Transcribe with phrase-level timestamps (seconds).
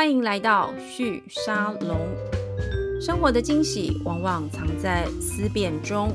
[0.00, 1.98] 欢迎来到旭沙龙。
[3.02, 6.10] 生活的惊喜往往藏在思辨中。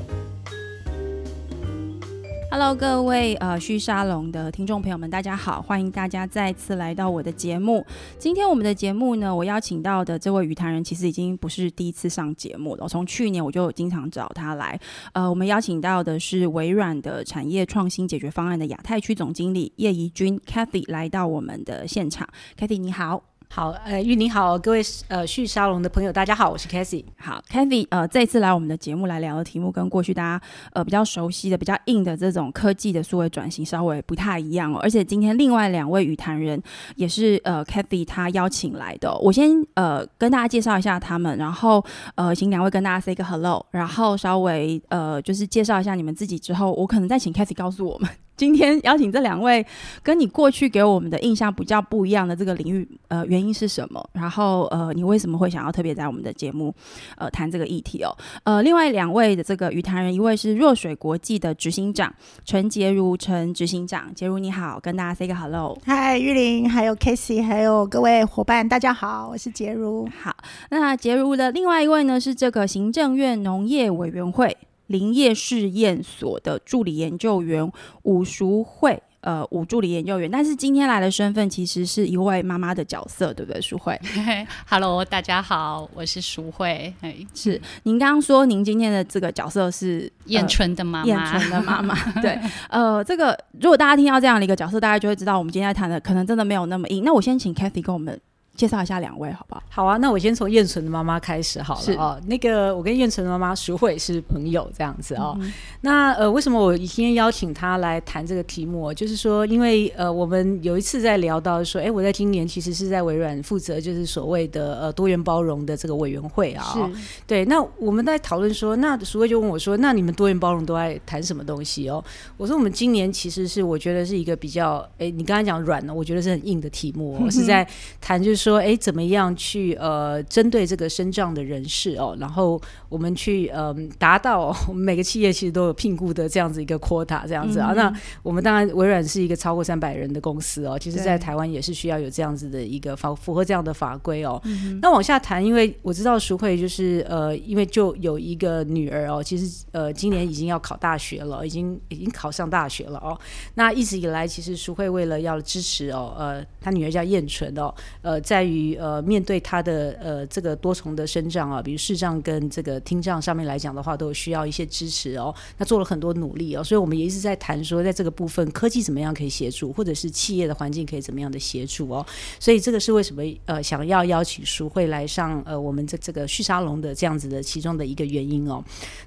[2.50, 7.86] Hello，各位呃旭沙龙的听众朋友们，大家好，欢迎大家再次来到我的节目。
[8.18, 12.88] 今天我们的节目呢，我邀请到的这位语坛人，其实已经不是第一次上节目了。
[12.88, 14.76] 从去年我就经常找他来。
[15.12, 22.28] 呃，我们邀请到的是微软的产业创新解决方案的亚太区总经理叶怡君 Kathy 来到我们的现场。
[22.58, 23.35] Kathy 你好。
[23.48, 30.40] 好，呃，玉你好，各位呃旭沙龙的朋友，大家好，我是 c a t h y 好 c a t h y 呃，这次来我们的节目来聊的题目，跟过去大家
[30.74, 34.78] 呃比较熟悉的、比较硬的这种科技的数位转型稍微不太一样哦。
[34.82, 36.62] 而且今天另外两位语坛人
[36.96, 39.16] 也是呃 c a t h y 他邀请来的。
[39.18, 41.82] 我先呃跟大家介绍一下他们，然后
[42.16, 48.10] 呃请两位跟大家 say 个 hello，然后稍微呃就是介绍一下你们自己之后，我可能再请 c a t h y 告诉我们。
[48.36, 49.64] 今天邀请这两位，
[50.02, 54.06] 跟你过去给我们的印象比较不一样的这个领域，呃，原因是什么？
[54.12, 56.74] 然后，呃，你为什么会想要特别在我们的节目，
[57.16, 58.14] 呃，谈这个议题哦？
[58.44, 62.12] 呃，另外两位的这个语坛人，一位是若水国际的执行长
[62.44, 65.78] 陈杰如，陈执行长，杰如你好，跟大家 say 个 hello。
[65.84, 70.06] 嗨，玉玲，还有 Casey，还有各位伙伴，大家好，我是杰如。
[70.22, 70.36] 好，
[70.68, 74.54] 那杰如的另外一位呢，是这个行政院农业委员会。
[74.88, 77.70] 林业试验所的助理研究员
[78.02, 83.60] 武淑慧，呃，武助理研究员，但是今天来的身份其实是一位妈妈的角色，对不对？
[83.60, 83.98] 淑慧，
[84.68, 97.02] Hello，大家好，我是淑慧，哎，是您刚刚说您今天的这个角色是燕春的妈妈，燕春的妈妈， 对，呃，这个如果大家听到这样的一个角色，大家就会知道我们今天在谈的可能真的没有那么硬。
[97.04, 98.20] 那我先请 Kathy 跟我们。
[98.56, 99.62] 介绍一下两位好不好？
[99.68, 102.20] 好啊，那我先从燕纯的妈妈开始好了哦。
[102.26, 105.38] 那个我跟燕纯的妈妈淑慧是朋友这样子哦。
[105.82, 108.92] 那呃，为什么我今天邀请她来谈这个题目？
[108.94, 116.64] 就是说，因为呃，我们有一次在聊到说，哎，我在今年其实是在微软负责就是所谓的呃多元包容的这个委员会啊。
[116.72, 116.80] 是。
[117.26, 122.02] 对，那我们在讨论说，那淑慧就问我说，那你们多元包容都在谈什么东西哦？
[122.38, 127.66] 我说我们今年其实是我觉得是一个比较，哎，你刚才讲软的，我觉得是很硬的题目， 是在
[128.00, 128.45] 谈就是。
[128.46, 137.72] 说哎，怎么样去呃针对这个身障的人士哦，然后我们去呃达到我们每个企业其实都有聘雇的这样子一个 quota 这样子啊。
[137.74, 137.92] 那
[138.22, 144.40] 我们当然微软是一个超过三百人的公司哦，其实在台湾也是需要有这样子的一个法符合这样的法规哦。
[144.80, 153.18] 那往下谈，因为我知道淑慧就是呃，因为就有一个女儿哦，其实呃今年已经要考大学了，已经已经考上大学了哦。
[153.54, 158.35] 那一直以来，其实淑慧为了要支持哦，呃，她女儿叫燕纯哦，呃在。
[158.36, 165.34] 在于呃，面对他的呃这个多重的生障啊，比如视障跟这个听障上面来讲的话，都需要一些支持哦。
[165.56, 172.04] 那做了很多努力哦，所以我们也一直在谈说，在这个部分科技怎么样可以协助，或者是企业的环境可以怎么样的协助哦。
[172.38, 178.62] 所以这个是为什么呃想要邀请书会来上呃我们这这个旭沙龙的这样子的其中的一个原因哦。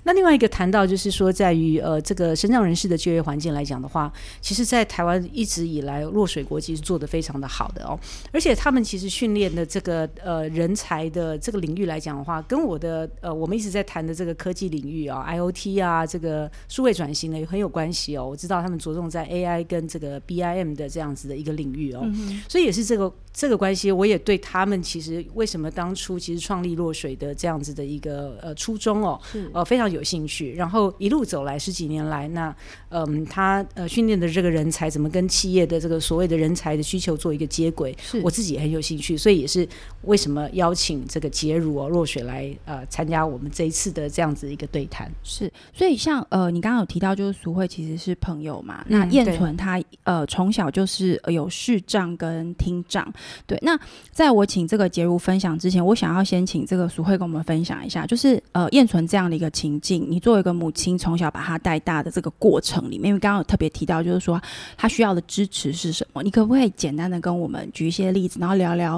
[0.05, 4.11] 那另外一个谈到就是说，在于呃这个身障人士的就业环境来讲的话，
[4.41, 7.99] 其实，在台湾一直以来落水国际是做的非常的好的哦，
[8.31, 9.18] 而且他们其实。
[9.19, 18.25] 训练的这个呃人才的这个领域来讲的话，跟我的呃我们一直在谈的这个科技领域啊，IOT 啊，这个数位转型呢也很有关系哦。
[18.25, 22.09] 我知道他们着重在 AI 跟这个 BIM 的这样子的一个领域哦，
[22.47, 29.19] 所以也是这个这个关系，我也对他们其实为什么当初其实创立落水的这样子的一个呃初衷哦，
[29.51, 30.53] 呃非常有兴趣。
[30.53, 32.55] 然后一路走来十几年来，那
[32.89, 37.93] 嗯他呃训练的这个人才怎么跟企业的这个所谓的人才的需求做一个接轨，
[38.23, 39.08] 我自己也很有兴趣。
[39.17, 39.67] 所以也是
[40.03, 45.11] 为什么邀请这个杰如哦若雪来呃参加我们这一次的这样子一个对谈。
[45.23, 53.11] 是，所以像呃你刚刚有提到就是苏慧其实是朋友嘛，那燕纯他呃从小就是有视障跟听障。
[53.45, 53.77] 对，那
[54.11, 64.41] 在我请这个杰如分享之前，我想要先请这个苏慧跟我们分享一下，就是呃燕纯这样的一个情境，你作为一个母亲从小把她带大的这个过程里面，因为刚刚有特别提到就是说
[64.77, 68.88] 他需要的支持是什么，你可不可以简单的跟我们举一些例子，然后聊聊。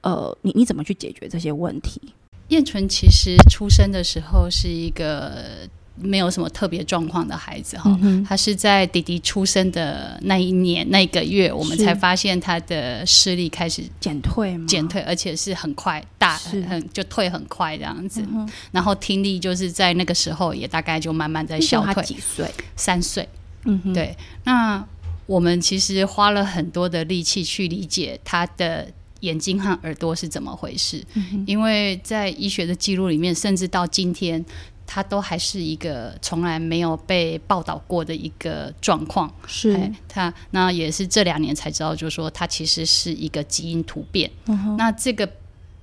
[0.00, 2.00] 呃，你你怎么去解决这些问题？
[2.48, 18.24] 燕纯其实出生的时候是一个没有什么特别状况的孩子哈，他是在弟弟出生的那一年那个月，我们才发现他的视力开始减退，减退，而且是很快，大很就退很快这样子。
[18.70, 22.00] 然后听力就是在那个时候也大概就慢慢在消退。
[22.04, 22.48] 几岁？
[22.76, 23.28] 三岁。
[23.64, 24.16] 嗯哼，对。
[24.44, 24.86] 那
[25.26, 28.86] 我们其实花了很多的力气去理解他的。
[29.20, 31.04] 眼睛和耳朵是怎么回事？
[31.46, 34.44] 因为在医学的记录里面，甚至到今天，
[34.86, 39.32] 它都还是一个从来没有被报道过的一个状况。
[39.46, 44.30] 是，它那也是这两年才知道，就是说它其实是一个基因突变。
[44.78, 45.28] 那这个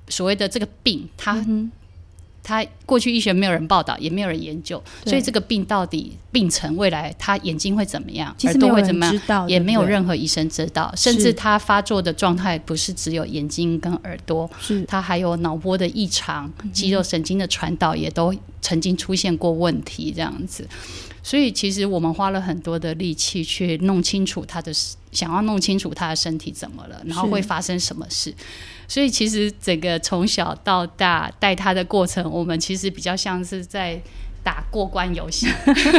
[0.08, 1.46] 所谓的这个病，它。
[2.44, 10.94] 他过去医学没有人报道，也没有人研究，所以这个病到底病程未来他眼睛会怎么样，耳朵会怎么样，也没有任何医生知道。
[10.96, 20.68] 甚至他发作的状态不是只有眼睛跟耳朵，是他还有脑波的异常、肌肉神经的传导也都曾经出现过问题，这样子。
[21.24, 24.72] 所以其实我们花了很多的力气去弄清楚他的，
[25.12, 28.36] 想要弄清楚他的身体怎么了，然后会发生什么事。
[28.90, 34.00] 所以其实整个从小到大带他的过程，我们其实比较像是在
[34.44, 35.48] 打过关游戏，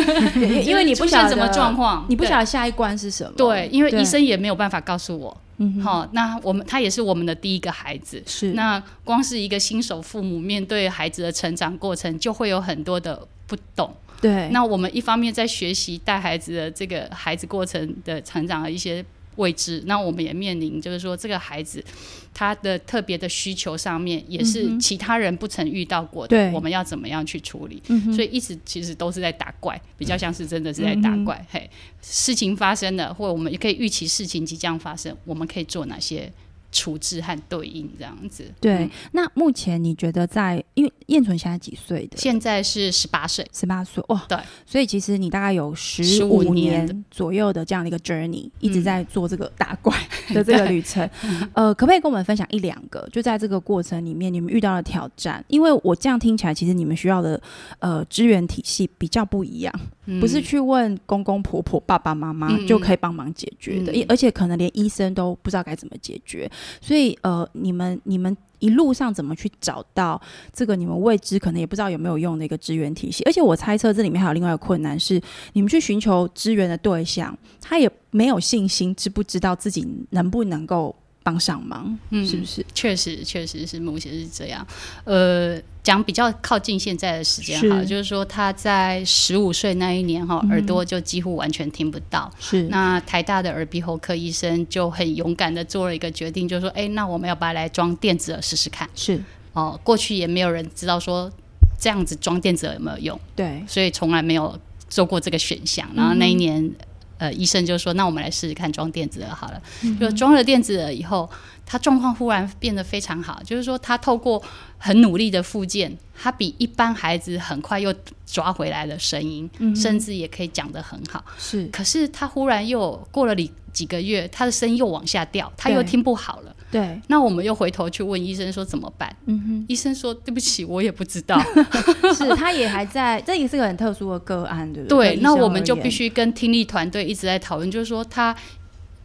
[0.67, 3.33] 因为你不晓得什么状况，你不晓得下一关是什么。
[3.35, 5.35] 对，因为医生也没有办法告诉我。
[5.57, 13.95] 嗯，好，那我们他也是我们的第一个孩子，是那光是一个新手父母面对孩子的成长过程，就会有很多的不懂。
[14.21, 19.05] 对，那我们一方面在学习带孩子的这个孩子过程的成长的一些。
[19.37, 21.85] 未知，那我们也面临，就是说这个孩子
[22.33, 27.83] 他的特别的需求上面，也是其他人不曾遇到过的，我们要怎么样去处理？
[28.15, 31.45] 所以一直其实都是在打怪，比较像是真的是在打怪。
[31.51, 31.69] 嘿，
[32.01, 36.33] 事情发生了，或者我们也可以预期事情即将发生，我们可以做哪些？
[36.75, 38.45] 处置和对应这样子。
[38.61, 42.19] 对，那目前你觉得在，因为燕纯现在几岁的？
[42.19, 44.23] 现在是十八岁，十八岁哇。
[44.29, 44.37] 对，
[44.67, 49.97] 所以其实你大概有十五年左右的这样的一个 journey，一直在做这个打怪
[50.35, 51.09] 的这个旅程。
[51.55, 53.09] 呃，可不可以跟我们分享一两个？
[53.13, 55.43] 就在这个过程里面，你们遇到的挑战？
[55.47, 57.41] 因为我这样听起来，其实你们需要的
[57.79, 59.73] 呃资源体系比较不一样，
[60.21, 66.51] 不是去问公公婆婆、爸爸妈妈就可以帮忙解决的，而且可能连医生都不知道该怎么解决。
[66.81, 70.21] 所以，呃，你们你们一路上怎么去找到
[70.53, 73.23] 这个你们未知可能也不知道有没有用的一个支援体系？
[73.25, 75.21] 而且我猜测这里面还有另外一个困难是，
[75.53, 80.95] 你们去寻求支援的对象，他也没有信心，知不知道自己能不能够。
[81.25, 82.65] 帮上忙，嗯，是不是？
[82.75, 84.65] 确实，确实是目前是这样。
[85.05, 92.31] 呃，讲比较靠近现在的时间哈，就是说他在十五岁那一年哈，耳朵就几乎完全听不到。
[92.39, 98.87] 是，那台大的耳鼻喉科医生就很勇敢的做了一个决定，就是说，哎，那我们要不要来装电子耳试试看？
[98.95, 99.19] 是，
[99.55, 101.33] 哦，过去也没有人知道说
[101.81, 104.59] 这样子装电子耳有没有用，对，所以从来没有
[104.91, 105.89] 做过这个选项。
[105.97, 106.71] 然后那一年。
[107.19, 109.63] 呃，医生就说：“那我们来试试看装电子耳好了。”
[110.01, 111.31] 就装了电子耳以后，
[111.65, 113.41] 他状况忽然变得非常好。
[113.45, 114.43] 就是说，他透过
[114.79, 117.95] 很努力的复健，他比一般孩子很快又
[118.27, 121.25] 抓回来了声音，甚至也可以讲得很好。
[121.39, 126.54] 是，可是他忽然又过了几几个月，他的声音又往下掉，他又听不好了。
[126.75, 129.15] 对，那我们又回头去问医生说怎么办？
[129.27, 131.41] 嗯哼，医生说对不起，我也不知道。
[132.13, 135.15] 是，他也还在，这也是个很特殊的个案，对不对？
[135.15, 138.35] 对，那我们就必须跟听力团队一直在讨论，就是说他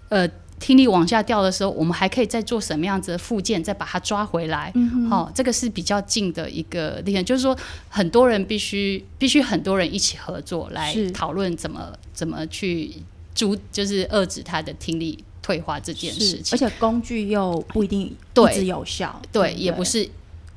[0.10, 0.27] 呃
[0.60, 4.71] 听力往下掉的时候，我们还可以再做什么样子的附件，再把它抓回来。
[4.74, 7.56] 嗯好，这个是比较近的一个例子，就是说
[7.88, 12.92] 很多人必须必须很多人一起合作来讨论怎么怎么去
[13.36, 15.24] 阻，就是遏制他的听力。
[15.50, 20.07] 退化这件事情，而且工具又不一定一直有效，对，也不是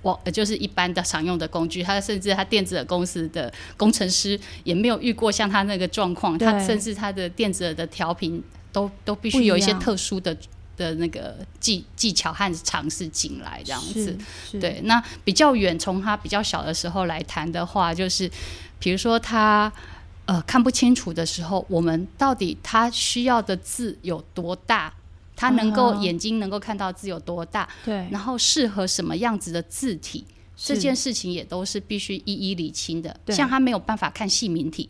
[0.03, 1.83] 我，就是一般的常用的工具。
[1.83, 10.37] 他甚至他电子的公司的工程师也没有遇过像他那个状况，他甚至他的电子的调频都都必须有一些特殊的
[10.77, 14.15] 的那个技技巧和尝试进来这样子。
[14.61, 18.31] 对，那比较远，从他比较小的时候来谈的话，就是
[18.78, 19.73] 比如说他。
[20.26, 24.93] 呃，看不清楚的时候，我们到底他需要的字有多大？
[25.35, 27.69] 他能够眼睛能够看到字有多大？
[27.85, 30.25] 对，然后适合什么样子的字体？
[30.55, 33.19] 这件事情也都是必须一一理清的。
[33.29, 34.88] 像他没有办法看细明体，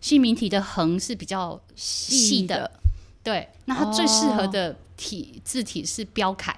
[0.00, 2.70] 细明体的横是比较细的，
[3.24, 6.56] 对，那他最适合的体字体是标楷。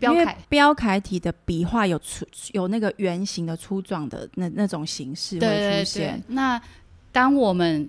[0.00, 6.22] 标楷标楷体的笔画有粗有那个圆形的粗壮的那那种形式会出现。
[6.28, 6.60] 那
[7.12, 7.88] 当我们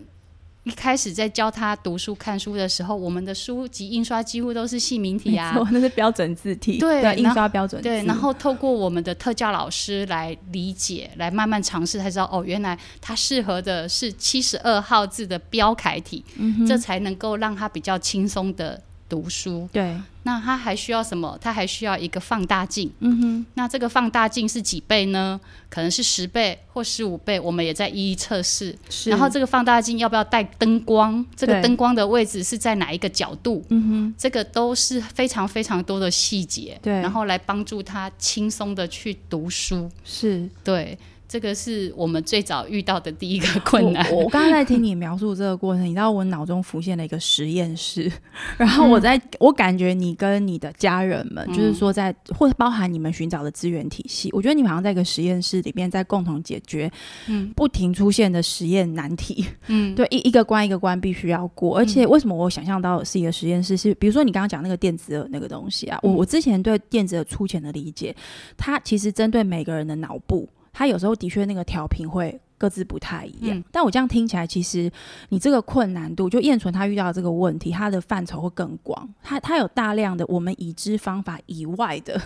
[0.65, 7.81] 一开始在教他读书看书的时候，我们的书籍印刷几乎都是细明体啊，那是标准字体，对，印刷标准。
[7.81, 16.23] 对，然后透过我们的特教老师来理解，来慢慢尝试，才知道哦，原来他适合的是七十二号字的标楷体，
[16.67, 19.69] 这才能够让他比较轻松的读书。
[19.71, 19.95] 对。
[20.23, 21.37] 那他还需要什么？
[21.39, 22.91] 他还需要一个放大镜。
[22.99, 23.45] 嗯哼。
[23.53, 25.39] 那这个放大镜是几倍呢？
[25.69, 28.75] 可能是十倍或十五倍，我们也在一一测试。
[28.89, 29.11] 是。
[29.11, 31.23] 然后这个放大镜要不要带灯光？
[31.35, 33.63] 这个灯光的位置是在哪一个角度？
[33.69, 34.15] 嗯哼。
[34.17, 36.79] 这个都是非常非常多的细节。
[36.81, 36.93] 对。
[36.93, 39.91] 然后来帮助他轻松的去读书。
[40.03, 40.49] 是。
[40.63, 40.97] 对。
[41.27, 44.09] 这个是我们最早遇到的第一个困难。
[44.11, 48.11] 我刚刚在听你描述这个过程，你知道我脑中浮现了一个实验室，
[48.57, 56.89] 然后我在我感觉你跟你的家人们，就是说在或者包含你们寻找的资源体系，我觉得你们好像在一个实验室里面，在共同解决
[57.27, 59.45] 嗯不停出现的实验难题。
[59.67, 61.75] 嗯，对，一一个关一个关必须要过。
[61.77, 63.75] 而且为什么我想象到是一个实验室？
[63.75, 68.15] 是比如说你刚刚讲那个电子耳那个东西啊，我我之前对电子耳粗浅的理解，
[68.55, 70.47] 它其实针对每个人的脑部。
[70.77, 74.91] 他有时候的确那个调频会各自不太一样，但我这样听起来，其实
[75.29, 82.21] 你这个困难度，就燕纯他遇到这个问题，他的范畴会更广，他他有大量的我们已知方法以外的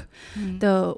[0.59, 0.95] 的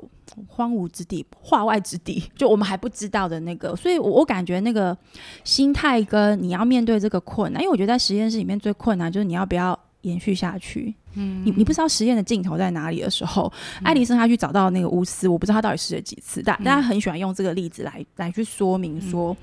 [0.47, 4.97] 荒芜之地、化外之地，就我们还不知道的那个，所以我我感觉那个
[5.43, 10.95] 心态跟你要面对这个困难，因为我觉得在实验室里面最困难就是你要不要延续下去。
[11.13, 13.51] 嗯，你你不知道实验的尽头在哪里的时候，
[13.83, 19.35] 爱迪生他去找到那个钨丝，我不知道他到底试了几次，但大家很喜欢用这个例子来来去说明说，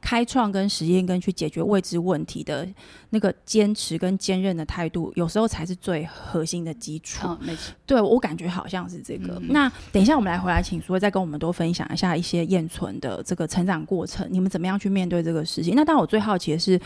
[0.00, 2.66] 开创跟实验跟去解决未知问题的
[3.10, 7.28] 那个坚持跟坚韧的态度，有时候才是最核心的基础。
[7.40, 9.40] 没错，对我感觉好像是这个。
[9.48, 15.74] 那等一下我们来回来，请说再跟我们多分享一下一些验存的这个成长过程，你们怎么样去面对这个事情？
[15.74, 16.80] 那但我最好奇的是，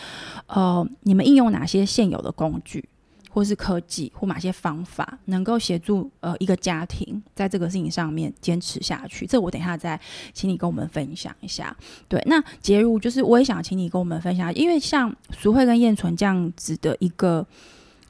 [0.47, 2.85] 呃，你们应用哪些现有的工具？
[3.32, 9.25] 或是科技或哪些方法能够协助呃一个家庭在这个事情上面坚持下去？
[9.25, 9.99] 这我等一下再
[10.32, 11.75] 请你跟我们分享一下。
[12.08, 17.46] 对，那杰如就是我也想请你跟我们分享，因为像苏慧跟燕纯这样子的一个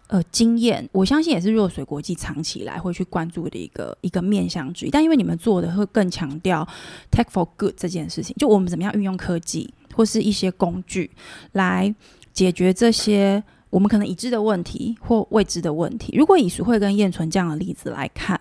[0.07, 4.91] 呃经验，我相信也是弱水国际长期来会去关注的一个一个面向之一。
[4.91, 6.67] 但因为你们做的会更强调
[7.11, 11.11] tech for good 这件事情，就我们怎么样运用科技或是一些工具
[11.53, 11.95] 来
[12.33, 13.45] 解决这些。
[13.71, 18.39] 我们可能已知的问题或未知的问题，如果以淑慧跟燕纯这样的例子来看，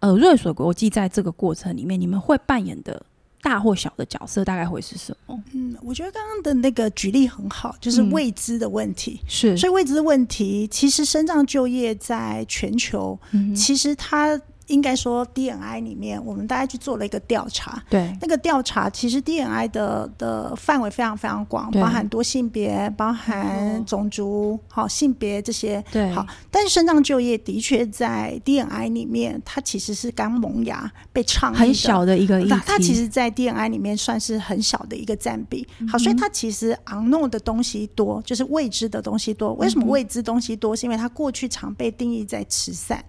[0.00, 3.00] 呃，瑞所国际在这个过程里面，你们会扮演的
[3.40, 5.42] 大或小的角色，大概会是什么？
[5.52, 13.18] 嗯，我觉得刚刚的那个举例很好，就是未知的问题，是，所以未知的问题，其实深藏就业在全球，
[13.54, 14.40] 其实它。
[14.68, 17.82] 应该说，DNI 里面，我们大家去做了一个调查。
[17.90, 25.82] 对，那个调查其实 DNI 的的范围非常非常广，包含多性别，包含种族，好性别这些。
[25.90, 26.26] 对，好。
[26.50, 35.66] 但是身障就业的确在 DNI 里面，它其实是刚萌芽被倡很小的一个那它其实，在 DNI 里面算是很小的一个占比。
[35.88, 39.52] 好，所以它其实 unknown 的东西多，就是未知的东西多。
[39.54, 40.74] 为什么未知东西多？
[40.76, 43.04] 是因为它过去常被定义在慈善。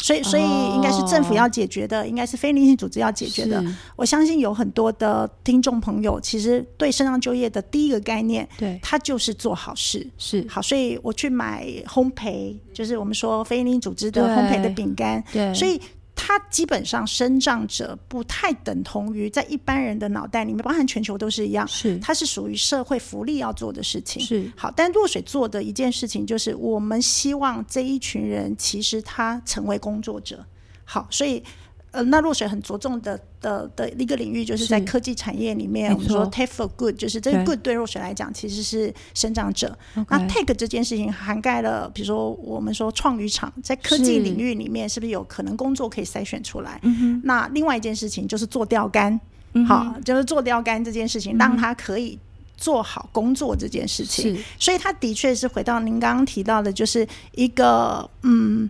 [0.00, 3.62] 所以，所以应该是政府要解决的，应该是非营利性组织要解决的。
[3.96, 10.62] 我相信有很多的听众朋友，其实对身上就业的第一个概念，对，它就是做好事，是好。
[10.62, 15.80] 所以我去买烘焙，就是我们说非营利组织的烘焙的饼干，对，所以。
[16.28, 24.20] 它基本上生长者不太等同于在一般人的脑袋里面，包含全球都是一样，是它是属于社会福利要做的事情。
[24.20, 30.44] 是好，但若水做的一件事情就是，我们希望这一群人其实他成为工作者。
[30.84, 31.42] 好，所以。
[31.90, 39.76] 呃，那若水很着重的的的一个领域，就是在科技产业里面，我们说 take for good，就是这个 good 对若水来讲其实是生长者。
[40.08, 46.78] 那 take 这件事情涵盖了，比如说我们说创渔场在科技领域里面，是不是有可能工作可以筛选出来？
[47.24, 49.18] 那另外一件事情就是做钓竿，
[49.66, 52.18] 好，就是做钓竿这件事情，让他可以
[52.58, 54.38] 做好工作这件事情。
[54.58, 58.68] 所以他的确是回到您刚刚提到的，就是一个嗯。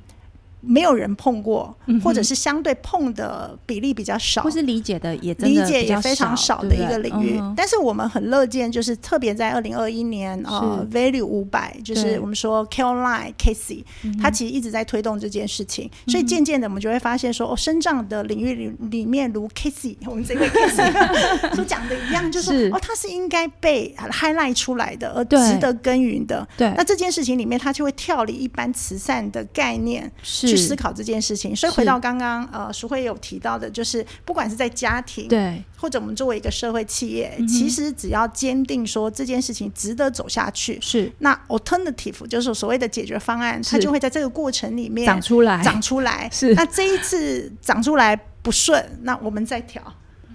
[0.61, 7.41] 没有人碰过，或者是相对碰的比例比较少，或是理解的也理解也非常少的一个领域。
[7.57, 13.85] 但是我们很乐见，就是特别在二零二一年呃，Value 五百，就是我们说 Caroline Casey，
[14.21, 15.89] 他其实一直在推动这件事情。
[16.09, 26.47] 所以渐渐的，我们就会发现说，哦，生长的领域里里面，如 Casey， 我们这位 Casey 所讲的一样，就是 哦，他是应该被 highlight 出来的，而值得耕耘的。
[26.57, 30.11] 对，那这件事情里面，他就会跳离一般慈善的概念。
[30.23, 30.48] 是。
[30.49, 41.13] 去思考这件事情，所以回到刚刚呃，淑慧有提到的，就是不管是在家庭对，或者我们作为一个社会企业，其实只要坚定说这件事情值得走下去，是。
[41.19, 46.29] 那 alternative 就是所谓的解决方案，它就会在这个过程里面长出来，长出来。
[46.33, 46.55] 是。
[46.55, 49.83] 那这一次长出来不顺，那我们再调。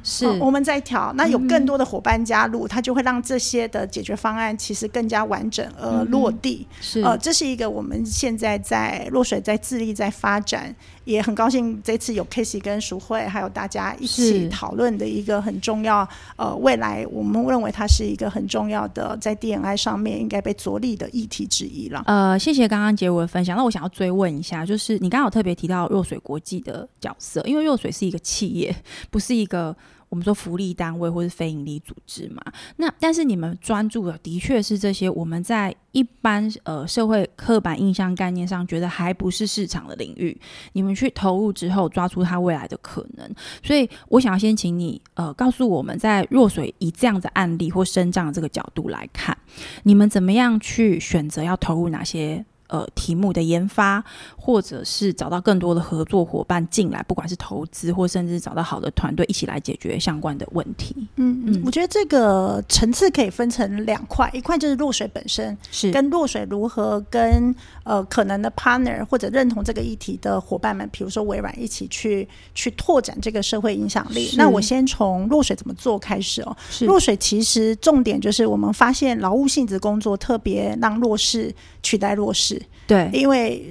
[0.03, 6.67] 是，我们在调，那有更多的伙伴加入，它就会让这些的解决方案其实更加完整而落地。
[6.81, 16.07] 是，呃，这是一个我们现在在落水在致力在发展，也很高兴这次有 Casey 跟淑慧还有大家一起讨论的一个很重要。
[16.35, 22.03] 呃，未来我们认为它是一个很重要的在 DNI 上面应该被着力的议题之一了。
[22.05, 23.57] 呃，谢谢刚刚杰文的分享。
[23.57, 28.75] 那我想要追问一下，就是你刚刚有特别提到弱水国际的角色，因为弱水是一个企业，
[29.09, 29.75] 不是一个。
[30.13, 32.39] 我们说福利单位或是非营利组织嘛。
[32.75, 40.39] 那但是你们专注的的确是这些我们在一般呃社会刻板印象概念上觉得还不是市场的领域，
[40.73, 43.27] 你们去投入之后抓出它未来的可能。
[43.63, 49.35] 所以我想要先请你呃告诉我们在弱水以这样的案例或生长这个角度来看，
[49.81, 52.45] 你们怎么样去选择要投入哪些？
[52.67, 54.03] 呃，题目的研发，
[54.45, 60.93] 或者是找到更多的合作伙伴进来，不管是投资，或甚至找到好的团队一起来解决相关的问题。
[61.15, 74.29] 嗯嗯，我觉得这个层次可以分成两块，一块就是落水本身，是跟落水如何跟呃可能的 partner 或者认同这个议题的伙伴们，比如说微软一起去去拓展这个社会影响力。
[74.35, 76.53] 那我先从落水怎么做开始哦。
[76.81, 82.61] 落水其实重点就是我们发现劳务性质工作特别让弱势取代弱势。
[82.85, 83.65] 对，因为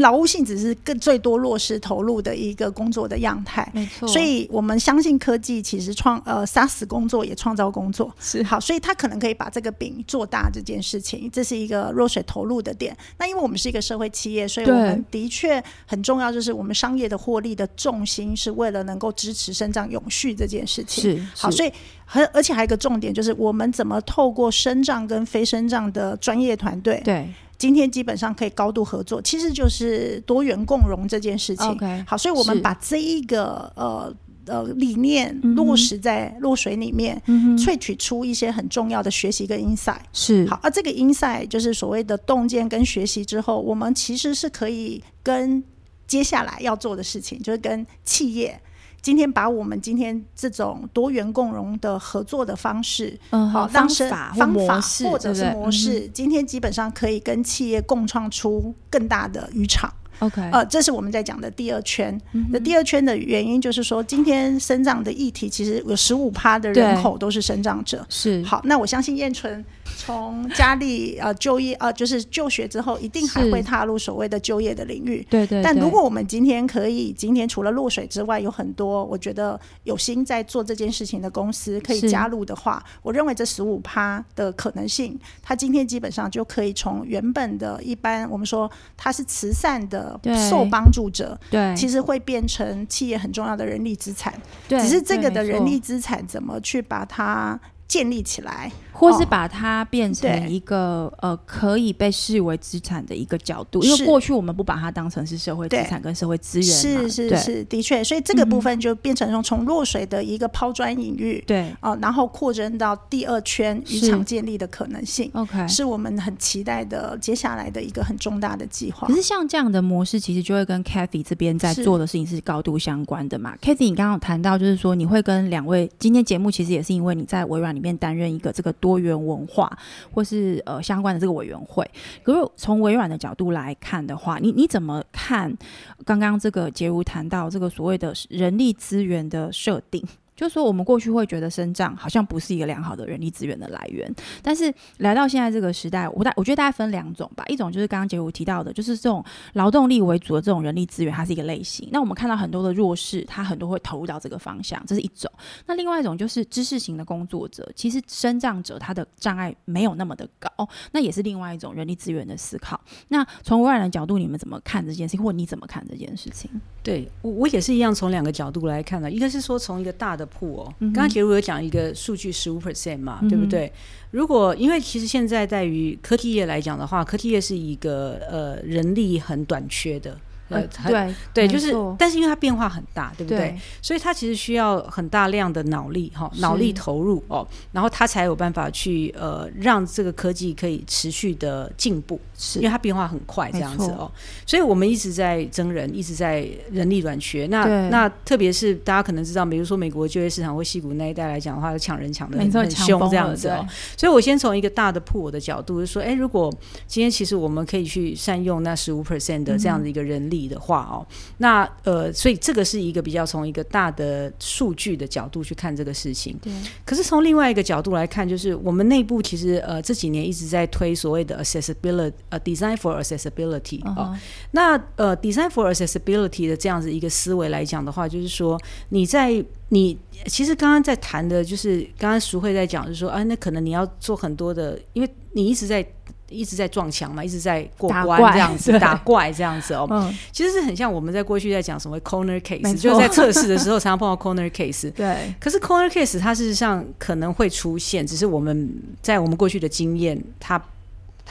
[0.00, 4.06] 劳务性质是更最多弱势投入的一个工作的样态，没错。
[4.06, 12.96] 所以我们相信科技其实创呃杀死工作也创造工作，是好，所以他可能可以把这个饼做大这件事情，这是一个弱水投入的点。
[13.18, 21.02] 那因为我们是一个社会企业，所以我们的确很重要，就是我们商业的获利的重心是为了能够支持生长永续这件事情。
[21.02, 21.72] 是好，所以
[22.04, 27.28] 和而且还有一个重点就是我们怎么透过生长跟非生长的专业团队对。
[27.62, 31.64] 今天基本上可以高度合作，其实就是多元共荣这件事情。
[31.64, 34.12] OK，好，所以我们把这一个呃
[34.46, 37.22] 呃理念落实在落水里面，
[37.56, 40.00] 萃取出一些很重要的学习跟 insight。
[40.12, 45.62] 是好，而这个 insight 就是所谓的洞见跟学习之后，我们其实是可以跟
[46.08, 48.60] 接下来要做的事情，就是跟企业。
[49.02, 54.80] 今天把我们今天这种多元共荣的合作的方式，嗯，好方法方法
[55.10, 59.92] 或者是模式，今天基本上可以跟企业共创出更大的渔场。
[60.20, 62.16] OK，呃，这是我们在讲的第二圈。
[62.50, 68.06] 那第二圈的原因就是说，今天生长的议题其实有十五趴的人口都是生长者。
[68.08, 69.64] 是好，那我相信燕纯。
[69.96, 75.24] 从家里呃就业呃就是就学之后，一定还会踏入所谓的就业的领域。
[75.30, 75.62] 对对。
[75.62, 90.18] 但如果我们今天可以，今天除了落水之外，有很多我觉得有心在做这件事情的公司可以加入的话，我认为这十五趴的可能性，它今天基本上就可以从原本的一般我们说它是慈善的
[90.50, 94.32] 受帮助者，对，其实会变成企业很重要的人力资产。
[94.68, 94.80] 对。
[94.80, 97.60] 只是这个的人力资产怎么去把它。
[97.88, 111.70] 建立起来，或是把它变成一个呃可以被视为资产的一个角度，因为过去我们不把它当成是社会资产跟社会资源是是是，的确，所以这个部分就变成从从落水的一个抛砖引玉，对。
[111.80, 115.30] 哦，然后扩增到第二圈渔场建立的可能性。
[115.34, 119.06] OK，是我们很期待的接下来的一个很重大的计划。
[119.06, 127.82] 可是像这样的模式，其实就会跟 Kathy 这边在做的事情是高度相关的嘛？Kathy，你刚刚谈到就是说你会跟两位今天节目其实也是因为你在微软里。
[127.82, 129.78] 面担任一个这个多元文化
[130.12, 131.88] 或是呃相关的这个委员会，
[132.24, 135.56] 可是从微软的角度来看的话，你你怎么看
[136.04, 140.02] 刚刚这个杰如谈到这个所谓的人力资源的设定？
[140.42, 147.44] 就是说，我们过去会觉得生长好像不是一个良好的人力资源的来源，但是来到现在这个时代，我大我觉得大概分两种吧。
[147.46, 151.88] 一种就是刚刚杰如提到的，就是这种劳动力为主的这种人力资源，它是一个类型。
[151.92, 155.30] 那我们看到很多的弱势，他很多会投入到这个方向，这是一种。
[155.66, 160.50] 那另外一种就是知识型的工作者，其实生长者他的障碍没有那么的高，
[160.90, 162.80] 那也是另外一种人力资源的思考。
[163.06, 166.50] 那从微软的角度，你们怎么看这件事情，或你怎么看这件事情？
[166.82, 169.08] 对我我也是一样，从两个角度来看的。
[169.08, 173.70] 一个是说从一个大的铺哦，刚刚杰如有讲一个数据十五 percent 嘛，对不对？
[174.10, 180.16] 如果因为其实现在在于科技业来讲的话，科技业是一个呃人力很短缺的。
[180.52, 183.58] 呃，对对，就是，但是因为它变化很大，对不对？
[183.80, 194.10] 所以它其实需要很大量的脑力哈，脑力投入哦，然后它才有办法去呃让这个科技可以持续的进步，是因为它变化很快这样子哦。
[194.46, 197.46] 所以我们一直在增人，一直在人力短缺。
[197.46, 203.66] 那那特别是大家可能知道，比如说美国就业市场或西谷那一带来讲的话，抢人抢的很凶这样子哦。
[203.96, 206.52] 所以我先从一个大的铺的角度，就说，哎，如果
[206.86, 210.41] 今天其实我们可以去善用那十五 percent 的这样的一个人力。
[210.48, 211.06] 的话哦，
[211.38, 216.36] 那呃，所以这个是一个比较从一个大的数据的角度去看这个事情。
[216.42, 216.52] 对。
[216.84, 224.16] 可是从另外一个角度来看，就是我们内部其实呃这几年一直在推所谓的 accessibility 呃 design for accessibility 哦。
[224.52, 235.86] 那呃 design for accessibility 的这样子一个思维来讲的话，就是说你在你其实刚刚在谈的就是刚刚淑慧在讲，就是说啊，那可能你要做很多的，因为你一直在。
[236.32, 239.86] 一直在撞墙嘛，一直在过关这样子打怪这样子哦。
[239.90, 244.90] 嗯，其实是很像我们在过去在讲什么 corner case，就是在测试的时候常常碰到 corner case。
[244.92, 250.60] 对，可是 corner case 它事实上可能会出现，只是我们在我们过去的经验，它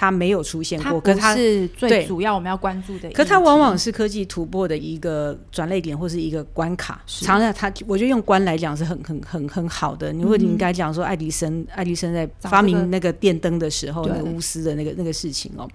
[0.01, 0.99] 它没有出现过。
[0.99, 6.99] 可是它是最对主要我们要关注的，可它往往是科技突破的一个转类点或是一个关卡。
[7.05, 10.11] 是常常它，我觉得用关来讲是很很很很好的。
[10.11, 15.69] 你会你应该讲说爱迪生，爱迪生在发明那个电灯的时候，那个钨丝的那个那个事情哦，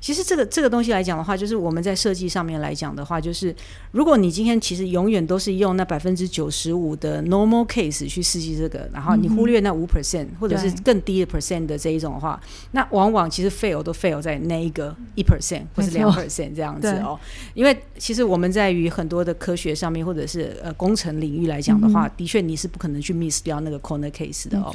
[0.00, 3.54] 其实这个这个东西来讲的话，就是我们在设计上面来讲的话，就是
[3.92, 12.40] 如果你今天其实永远都是用那百分之九十五的 normal case 去设计这个，然后你忽略那五 percent 或者是更低的 percent 的这一种的话，
[12.72, 17.18] 那往往其实 fail 都 fail 在那一个一 percent 或是两 percent 这样子哦。
[17.54, 24.74] 因为其实我们在于很多的科学上面，或者是呃工程领域来讲的话，的确你是不可能去 miss 掉那个 corner case 的哦。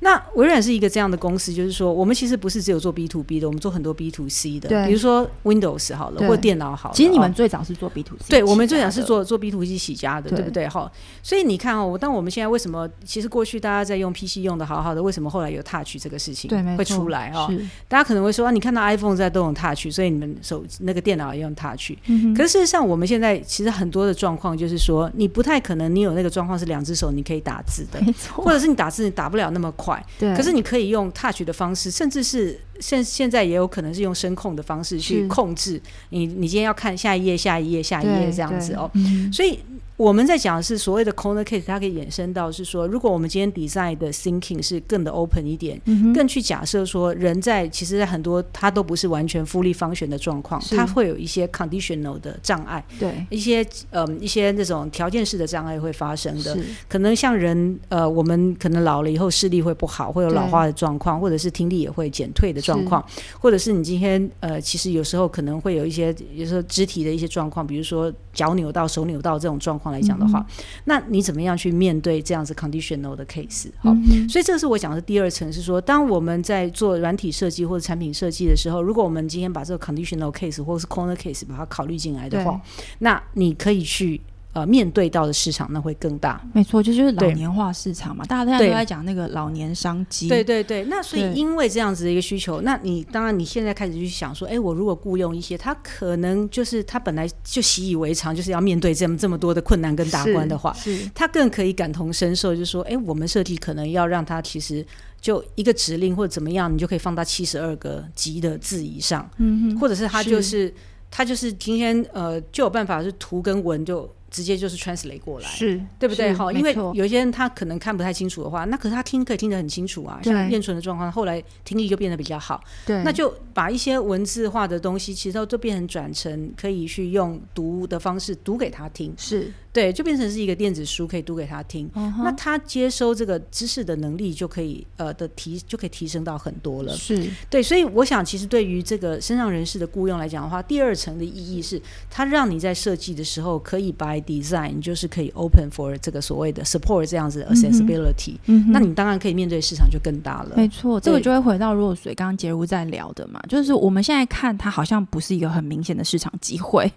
[0.00, 6.94] 那微软是一个这样的公司，就是说我们其实不是只有做 B to B 的，我们做很多 B to C 的，比如说 Windows 好了，或电脑好了。
[6.94, 10.68] 其实你们哦最早是做 B to C，对，我们最早是做做 B to C 起家的，对对不对？
[10.68, 10.90] 哈，
[11.22, 17.50] 所以你看哦，当我们现在为什么，其实过去大家在用 PC 用的好好的，为什么后来有 Touch 这个事情对，会出来哦？
[17.88, 21.92] 大家可能会说啊，你看到 iPhone 在都用 Touch，所以你们手那个电脑也用 Touch。
[22.06, 27.98] 嗯可是事实上，我们现在其实很多的状况就是说，你不太可能你有那个状况是两只手你可以打字的，
[28.32, 30.04] 或者是你打字你打不了那么快。
[30.18, 36.26] 对，可是你可以用 Touch 的方式，甚至是现现在也有可能是用声控的方式去控制你。
[36.26, 38.90] 你今天要看下一页、下一页、下一页这样子哦。
[38.94, 39.32] 嗯。
[39.32, 39.58] 所以
[39.96, 50.76] 我们在讲的是所谓的 corner case，它可以衍生到是说，如果我们今天 design 的 thinking 是更的 open 一点，嗯更去假设说，人在其实，在很多它都不是完全 fully function 的状况，是。
[50.76, 53.24] 它会有一些 conditional 的障碍，对。
[53.30, 56.54] 一些嗯一些那种条件式的障碍会发生的。
[56.88, 63.04] 可能像人，呃，我们可能老了以后视力会不好，会有老化的状况，或者是听力也会减退的状况，
[63.38, 70.44] 或者是你今天呃，其实有时候可能会有一些，有时候肢体的一些状况，比如说脚扭到、手扭到这种状况来讲的话，
[70.84, 73.68] 那你怎么样去面对这样子 conditional 的 case？
[73.78, 82.60] 好，嗯所以这个是我讲的第二层，是说，当我们在做软体设计或者产品设计的时候，如果我们今天把这个 conditional case 或者是 corner case 把它考虑进来的话，
[82.98, 84.20] 那你可以去
[84.56, 86.40] 呃面对到的市场那会更大。
[86.54, 104.82] 没错，这就是老年化市场嘛，大家现在都在讲那个老年商机，对对对，那所以因为这样子的一个需求，那你当然你现在开始去想说，哎，我如果雇佣一些，他可能就是他本来就习以为常，就是要面对这么这么多的困难跟大关的话，是他更可以感同身受，就是说，哎，我们设计可能要让他其实
[105.20, 110.72] 就一个指令或者怎么样，你就可以放到七十二个级的字以上，嗯哼，或者是他就是
[111.10, 116.28] 他就是今天呃就有办法是图跟文就直接就是 translate 过来，是对不对？
[116.28, 120.20] 是哈，因为有一些人他可能看不太清楚的话，那可是他听可以听得很清楚啊。
[120.22, 131.86] 像燕纯的状况，后来听力就变得比较好，对，那就把一些文字化的东西，其实都都变成转成可以去用读的方式读给他听，是对，就变成是一个电子书可以读给他听。
[132.24, 136.96] 那他接收这个知识的能力就可以呃的提就可以提升到很多了。
[136.96, 150.54] 是对，所以我想，其实对于这个身上人士的雇佣来讲的话，第二层的意义是，它让你在设计的时候可以 by design，就是可以 open for 这个所谓的 support 这样子的 accessibility、嗯哼那你当然可以面对市场就更大了。
[150.56, 156.90] 没错，这个就会回到若水刚刚杰如在聊的嘛，就是我们现在看它好像不是一个很明显的市场机会，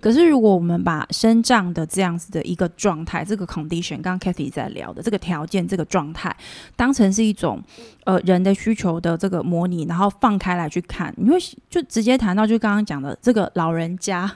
[0.00, 6.34] 可是如果我们把身障的这样子的一个状态，这个 condition，刚刚 Kathy 在聊的这个条件、这个状态，
[6.76, 7.62] 当成是一种
[8.04, 11.36] 呃人的需求的这个模拟，然后放开来去看，你会
[11.68, 14.30] 就直接谈到就刚刚讲的这个老人家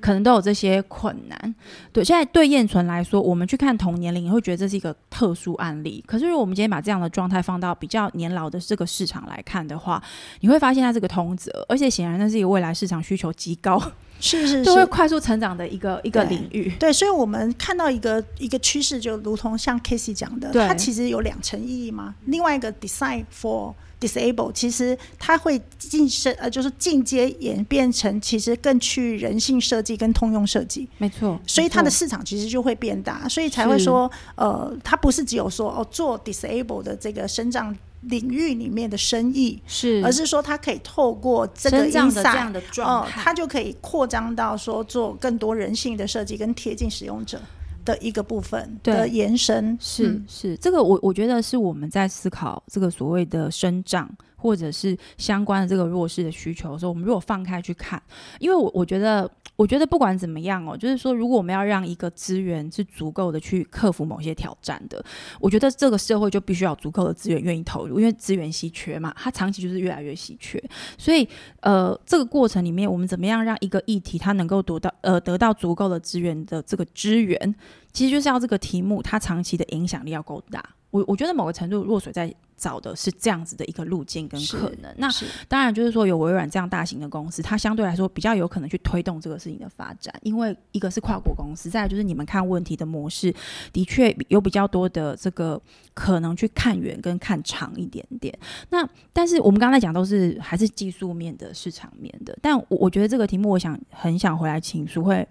[0.00, 1.54] 可能都有这些困难。
[1.92, 6.02] 对，现在对燕纯来说，我们去看同年龄，你会觉得这是一个特殊案例。
[6.06, 10.02] 可是如果我们今天把这样的状态放到比较年老的这个市场来看的话，
[10.40, 13.80] 你会发现它是个通则，而且显然那是一个未来市场需求极高，
[14.20, 16.72] 是是就会，快速成长的一个一个对领域。
[16.78, 22.14] 对，所以我们看到一个一个趋势，就如同像 Casey 讲的，它其实有两层意义嘛。
[22.26, 33.88] 另外一个 design for disable，其实它会进升呃，就是进阶演变成其实更去人性设计跟通用设计，没错，所以它的市场其实就会变大，所以才会是。
[33.88, 47.40] 说，呃，它不是只有说哦做 disable 的这个生长领域里面的生意，是，而是说它可以透过这个生长的这 insight 样的状哦，态，它就可以扩张到说做更多人性的设计跟贴近使用者
[47.84, 48.94] 的一个部分对。
[48.94, 49.76] 的延伸。
[49.80, 50.24] 是、嗯。
[50.28, 58.00] 是，这个我我觉得是我们在思考这个所谓的生长或者是相关的这个弱势的需求的时候，我们如果放开去看，
[58.38, 59.28] 因为我我觉得，
[59.58, 65.04] 我觉得不管怎么样哦，就是说，如果我们要让一个资源是足够的去克服某些挑战的，
[65.40, 70.62] 我觉得这个社会就必须要足够的资源愿意投入，因为资源稀缺嘛，它长期就是越来越稀缺。
[70.96, 77.52] 所以，呃，这个过程里面，我们怎么样让一个议题它能够得到呃得到足够的资源的这个资源，
[77.92, 80.64] 其实就是要这个题目它长期的影响力要够大。
[80.90, 84.92] 我我觉得某个程度，弱水在找的是这样子的一个路径跟可能。
[84.98, 85.08] 那
[85.46, 93.32] 当然就是说，有微软这样大型的公司，它相对来说比较有可能去推动这个事情的发展，因为一个是跨国公司，再就是你们看问题的模式，
[93.72, 95.60] 的确有比较多的这个
[95.94, 98.36] 可能去看远跟看长一点点。
[98.70, 105.26] 那但是我们刚才讲都是还是技术面的市场面的，但我我觉得这个题目，我想很想回来请苏慧。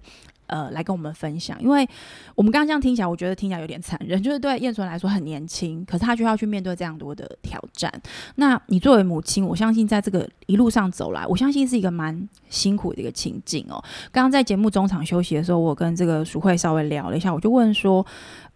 [0.47, 1.87] 呃，来跟我们分享，因为
[2.33, 7.91] 我们刚刚这样听起来，我觉得听起来有点残忍，就是对燕纯来说很年轻，可是他就要去面对这样多的挑战。
[8.35, 13.83] 那你作为母亲，我相信在这个一路上走来，我相信是一个蛮辛苦的一个情境哦。
[14.11, 18.05] 刚刚在节目中场休息的时候，我跟这个淑慧稍微聊了一下，我就问说，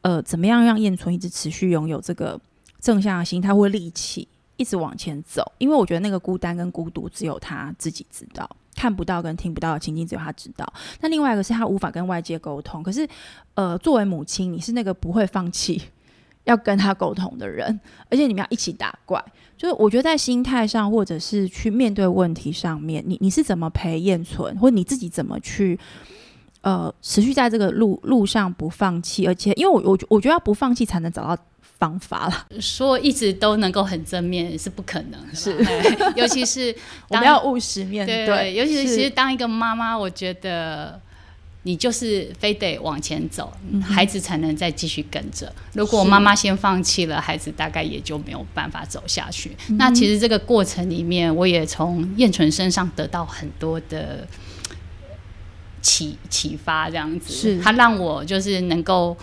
[0.01, 2.39] 呃，怎么样让燕纯一直持续拥有这个
[2.79, 5.43] 正向的心态或力气，一直往前走？
[5.57, 8.49] 因为我觉得那个孤单跟孤独，只有他自己知道。
[8.75, 10.65] 看不到跟听不到的情境，只有他知道。
[11.01, 12.81] 那另外一个是他无法跟外界沟通。
[12.81, 13.07] 可是，
[13.53, 15.81] 呃，作为母亲，你是那个不会放弃
[16.45, 17.79] 要跟他沟通的人，
[18.09, 19.23] 而且你们要一起打怪。
[19.57, 25.77] 就是我觉得在心态上，或者是去面对问题上面，你你是怎么陪燕存，或你自己怎么去
[26.61, 29.27] 呃持续在这个路路上不放弃？
[29.27, 31.43] 而且，因为我我我觉得要不放弃，才能找到。
[31.79, 35.57] 方法了，说一直都能够很正面是不可能，是，
[36.15, 36.75] 尤其是
[37.09, 41.01] 我们要务实面对，尤其是其实当一个妈妈，我觉得
[41.63, 45.51] 你就是非得往前走，孩子才能再继续跟着。
[45.73, 49.51] 如果妈妈先放弃了，孩子大概也就没有办法走下去。
[49.69, 54.27] 那其实这个过程里面，我也从燕纯身上得到很多的
[55.81, 57.59] 启启发，这样子，是。
[57.59, 59.17] 他让我就是能够。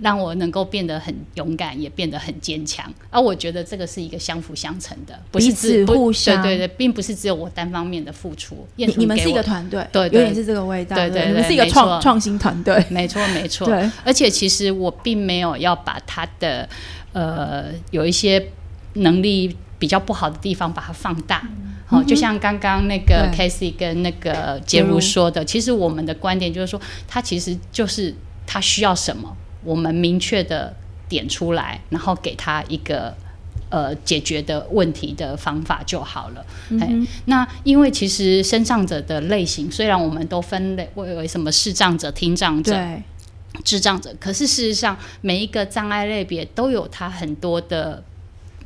[0.00, 2.90] 让我能够变得很勇敢，也变得很坚强。
[3.10, 8.66] 而我觉得这个是一个相辅相成的，不是只互相对对对，并不是只有我单方面的付出。
[8.76, 10.96] 你你们是一个团队，对，有点是这个味道。
[10.96, 13.66] 对对，你们是一个创创新团队，没错没错。
[13.66, 16.66] 对，而且其实我并没有要把他的
[17.12, 18.42] 呃有一些
[18.94, 21.46] 能力比较不好的地方把它放大。
[21.84, 28.14] 好，就像刚刚那个 Casey 跟那个杰如说的，其实我们的观点就是说，他其实就是
[28.46, 29.36] 他需要什么。
[29.64, 30.74] 我们明确的
[31.08, 33.14] 点出来，然后给他一个
[33.70, 36.44] 呃解决的问题的方法就好了。
[36.70, 42.76] 嗯，那因为其实身障者的类型，虽然我们都分类为为什么视障者、听障者、
[43.64, 48.02] 智障者，可是事实上每一个障碍类别都有它很多的。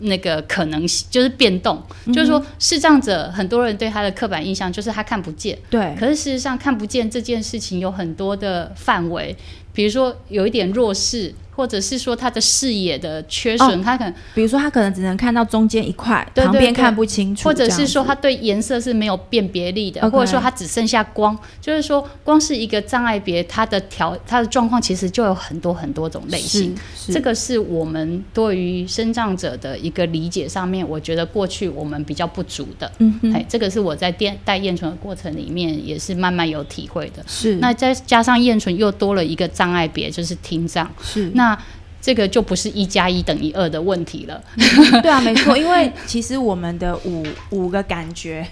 [0.01, 5.95] 那个可能性就是变动，就是说视障者很多人对他的刻板印象就是他看不见，对。
[5.99, 9.37] 可是事实上看不见这件事情有很多的范围，
[9.73, 11.35] 比如说有一点弱视。
[11.57, 26.77] 或者是说他的视野的缺损，他可能，比如说他可能只能看到中间一块，旁边看不清楚，或者是说他对颜色是没有辨别力的，或者说他只剩下光，就是说光是一个障碍别，他的条他的状况其实就有很多很多种类型。
[27.09, 32.93] 这个是我们对于生障者的一个理解上面，我觉得过去我们比较不足的。
[32.99, 37.25] 嗯哎，这个是我在电带燕纯的过程里面也是慢慢有体会的。
[37.27, 40.87] 是，那再加上燕纯又多了一个障碍别，就是听障。
[41.03, 41.46] 是，那。
[41.47, 41.57] 那
[42.01, 44.43] 这个就不是一加一等于二的问题了。
[45.03, 48.47] 对啊，没错， 因为其实我们的五五个感觉，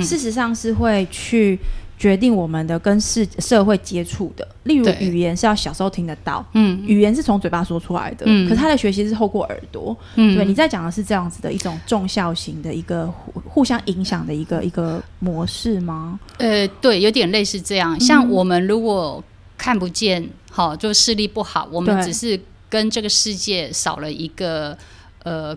[0.00, 1.58] 事实上是会去
[1.96, 4.46] 决定我们的跟世社会接触的。
[4.64, 10.44] 例如语言是要小时候听得到，嗯，语言是从嘴巴说出来的，嗯，可他的学习是透过耳朵，嗯，对。
[10.44, 16.18] 你在讲的是这样子的一种重效型的一个互互相影响的一个一个模式吗？
[16.38, 17.98] 呃，对，有点类似这样。
[18.00, 19.22] 像我们如果
[19.56, 20.28] 看不见。
[20.50, 22.40] 好，就视力不好，我们只是
[22.70, 24.76] 跟这个世界少了一个
[25.22, 25.54] 呃，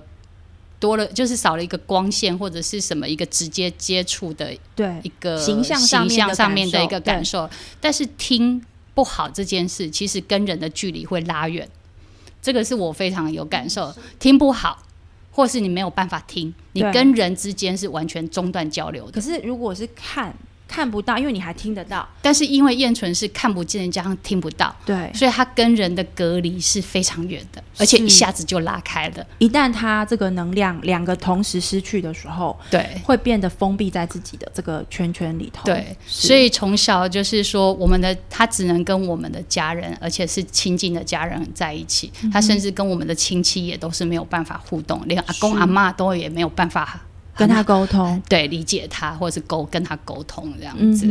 [0.77, 7.49] 多了就是少了一个光线或者是什么一个直接接触的对一个形象形象上面的一个感受。
[7.79, 8.61] 但是听
[8.93, 11.65] 不好这件事，其实跟人的距离会拉远，
[12.41, 13.95] 这个是我非常有感受。
[14.19, 14.83] 听不好，
[15.31, 19.13] 或是你没有办法听，你跟人之间是完全中断交流的。
[19.13, 20.35] 可是如果是看。
[20.69, 22.07] 看不到，因为你还听得到。
[22.21, 29.25] 但是因为燕纯是看不见，加上听不到，对，所以他跟人的隔离是非常远的，而且一下子就拉开了。
[29.39, 35.65] 一旦他这个能量两个同时失去的时候，对，会变得封闭在自己的这个圈圈里头。
[35.65, 42.11] 对，所以从小就是说，我们的他只能跟我们的家人，而且是亲近的家人在一起。
[42.31, 47.01] 他甚至跟我们的亲戚也都是没有办法互动，连阿公阿妈都也没有办法。
[47.39, 51.07] 跟他沟通，对，理解他，或者是沟跟他沟通这样子。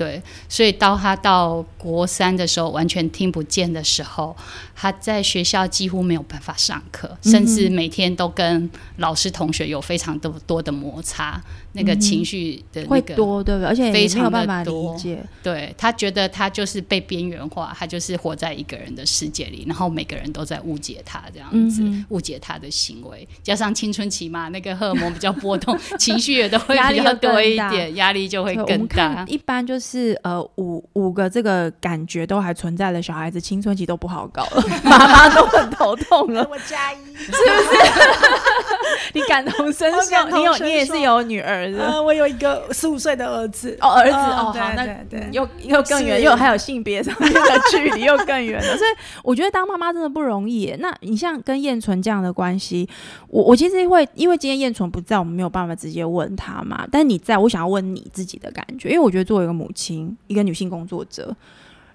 [0.00, 4.34] 对，所以到他到国三的时候，完全听不见的时候，
[4.74, 11.38] 他在学校几乎没有办法上课，甚至每天都跟老师同学有非常多多的摩擦，
[11.72, 13.68] 那个情绪的会多，对不对？
[13.68, 14.98] 而且非常的多。
[15.42, 29.26] 对他觉得他就是被边缘化，他就是活在一个人的世界里，然后每个人都在误解他这样子，误解他的行为，加上青春期嘛，那个荷尔蒙比较波动， 情绪也都会比较多一点，压力就会更大。
[29.28, 29.89] 一般就是。
[29.90, 36.46] 是呃五五个这个感觉都还存在的小孩子，青春期都不好搞了， 妈妈都很头痛了。
[36.48, 39.10] 我加一，是不是？
[39.12, 48.76] 你感同身受，你有你也是有女儿的，我有一个十五岁的儿子哦，儿子哦，好，那对又又更远，又还有性别上面的距离又更远了。
[48.76, 48.90] 所以
[49.24, 50.74] 我觉得当妈妈真的不容易。
[50.78, 52.88] 那你像跟燕纯这样的关系，
[53.28, 56.86] 我我其实会因为今天燕纯不在，我们没有办法直接问他嘛。
[56.90, 59.90] 但是你在我想要问你自己的感觉，因为我觉得作为一个母亲。
[59.90, 61.34] 亲，一个女性工作者，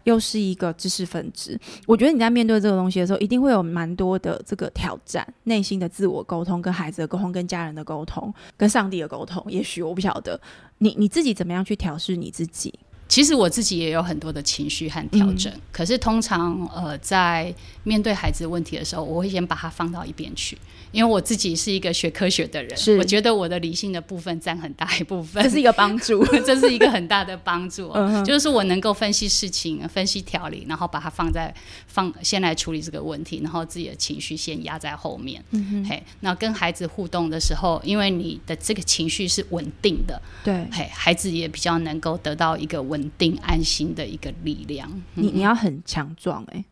[0.06, 9.44] 又是一个知识分子，我觉得你在面对这个东西的时候，一定会有蛮多的这个挑战，内心的自我沟通、跟孩子的沟通、跟家人的沟通、跟上帝的沟通。
[9.48, 10.40] 也许我不晓得
[10.80, 12.74] 你你自己怎么样去调试你自己。
[13.08, 17.54] 其实我自己也有很多的情绪和调整，可是通常呃，在
[17.86, 20.58] 面对孩子问题的时候，我会先把它放到一边去。
[20.92, 27.92] 因为我自己是一个学科学的人，我觉得我的理性的部分占很大一部分，这是一个帮助， 这是一个很大的帮助，
[28.26, 31.54] 就是我能够分析事情、分析条理，然后把它放在
[31.86, 35.44] 放先来处理这个问题，然后自己的情绪先压在后面。
[35.88, 44.90] 嘿，那跟孩子互动的时候，因为你的这个情绪是稳定的，对，嘿，孩子也比较能够得到一个稳定安心的一个力量。
[45.16, 46.64] 你你要很强壮哎。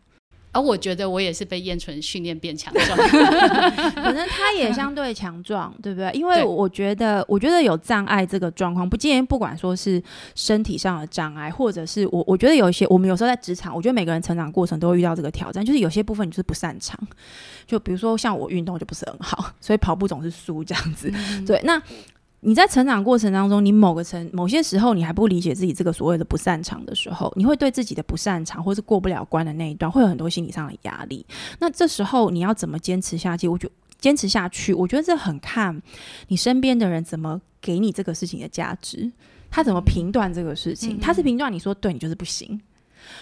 [0.53, 2.97] 而我觉得我也是被燕纯训练变强壮，
[3.95, 6.11] 可能他也相对强壮，对不对？
[6.13, 10.01] 因为我觉得，我觉得有障碍这个状况，不建议不管说是
[10.35, 16.99] 身体上的障碍，或者是我，我觉得有一些，我们有时候在职场，我觉得每个人成长过程都会遇到这个挑战，就是有些部分你就是不擅长，
[17.65, 21.11] 就比如说像我运动就不是很好，所以跑步总是输这样子。
[21.45, 21.81] 对，那。
[22.45, 31.25] 你在成长过程当中，你某个层某些时候，你还不理解自己这个所谓的不擅长的时候，你会对自己的不擅长或是过不了关的那一段，会有很多心理上的压力。
[31.60, 33.47] 那这时候你要怎么坚持下去？
[33.47, 35.82] 我觉坚持下去，我觉得这很看
[36.27, 39.10] 你身边的人怎么给你这个事情的价值，
[39.49, 40.99] 他怎么评断这个事情？
[40.99, 42.60] 他是评断你说对你就是不行。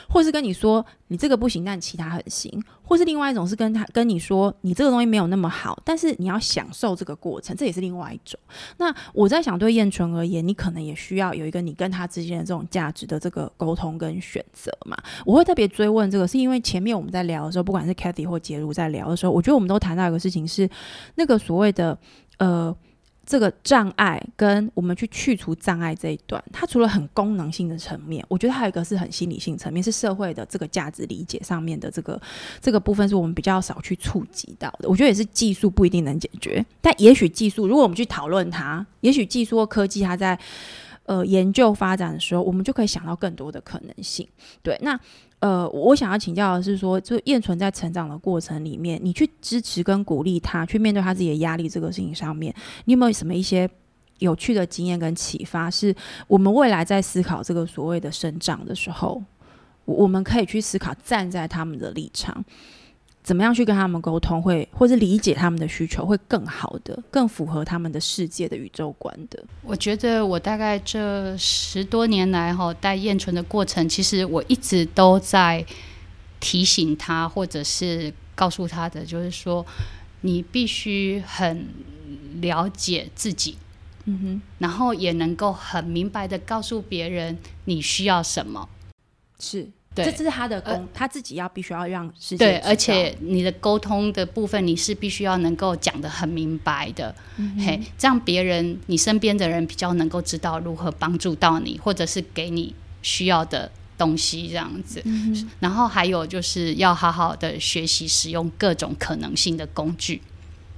[0.09, 8.39] 或是跟你说你这个不行，但其他很行，或是另外一种是跟他跟你说你这个东西没有那么好，但是你要享受这个过程，这也是另外一种。
[8.77, 14.97] 那我在想，对燕纯而言，你可能也需要有一个你跟他之间的这种价值的这个沟通跟选择嘛。
[15.25, 20.69] 我会特别追问这个，是因为前面我们在聊的时候，不管是 Kathy 或杰如在聊的时候，我觉得我们都谈到一个事情是
[21.15, 21.97] 那个所谓的
[22.37, 22.75] 呃。
[23.31, 32.21] 这个障碍跟我们去去除障碍这一段，它除了很功能性的层面，我觉得还有一个是很心理性层面，是社会的这个价值理解上面的这个
[32.59, 34.89] 这个部分，是我们比较少去触及到的。
[34.89, 40.37] 我觉得也是技术不一定能解决，但也许技术，如果我们去讨论它，也许技术或科技它在
[41.05, 44.27] 呃研究发展的时候，我们就可以想到更多的可能性。
[44.61, 44.99] 对，那。
[45.41, 52.53] 呃，我想要请教的是说，就燕纯在成长的过程里面，你去支持跟鼓励他，去面对他自己的压力这个事情上面，
[52.85, 53.67] 你有没有什么一些
[54.19, 55.67] 有趣的经验跟启发？
[55.67, 55.95] 是
[56.27, 59.19] 我们未来在思考这个所谓的生长的时候，
[59.85, 62.45] 我们可以去思考站在他们的立场。
[63.23, 69.43] 怎么样去跟他们沟通，会或是理解他们的需求，会更好的、更符合他们的世界的宇宙观的？
[69.61, 75.63] 我觉得我大概这十多年来哈带燕纯的过程，其实我一直都在
[76.39, 79.63] 提醒他，或者是告诉他的，就是说
[80.21, 81.67] 你必须很
[82.41, 83.55] 了解自己，
[84.05, 88.67] 嗯哼，然后也能够很明白的告诉别人你需要什么，
[89.39, 89.69] 是。
[89.93, 97.13] 这这是他的功，他自己要必须要让世界对，而且你的沟通的部分，你是必须要能够讲的很明白的，
[97.59, 105.03] 嘿，这样别人你身边的人比较能够知道如何帮助到你，或者是给你需要的东西这样子。
[105.59, 110.21] 然后还有就是要好好的学习使用各种可能性的工具，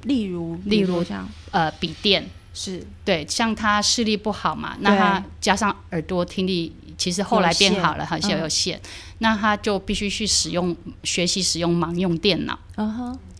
[0.06, 2.28] 例如例如像呃笔电。
[2.56, 2.84] 是。
[3.06, 6.76] 对，像他视力不好嘛，那他加上耳朵听力。
[7.03, 8.79] 其实后来变好了，好像有线，
[9.17, 12.57] 那他就必须去使用学习使用盲用电脑。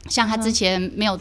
[0.10, 1.18] 像他之前没有，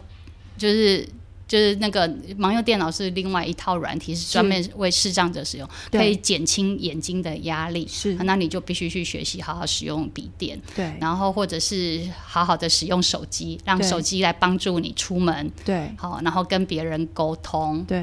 [0.59, 1.09] 就是
[1.53, 7.87] 就是那个盲用电脑是另外一套软体，是专门为视障者使用，可以减轻眼睛的压力。
[7.87, 10.59] 是，那你就必须去学习好好使用笔电。
[10.75, 15.53] 对，然后或者是好好的使用手机，让手机来帮助你出门。
[15.63, 17.85] 对，好，然后跟别人沟通。
[17.85, 18.03] 对，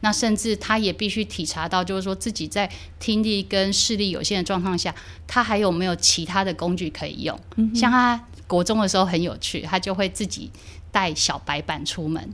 [0.00, 4.94] 那甚至他也必须体察到，就是说自己在听力跟视力有限的状况下，
[5.26, 7.40] 他还有没有其他的工具可以用？
[7.74, 10.50] 像他国中的时候很有趣，他就会自己
[10.90, 12.28] 带小白板出门。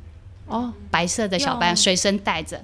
[0.48, 2.62] 哦，白色的小白随身带着，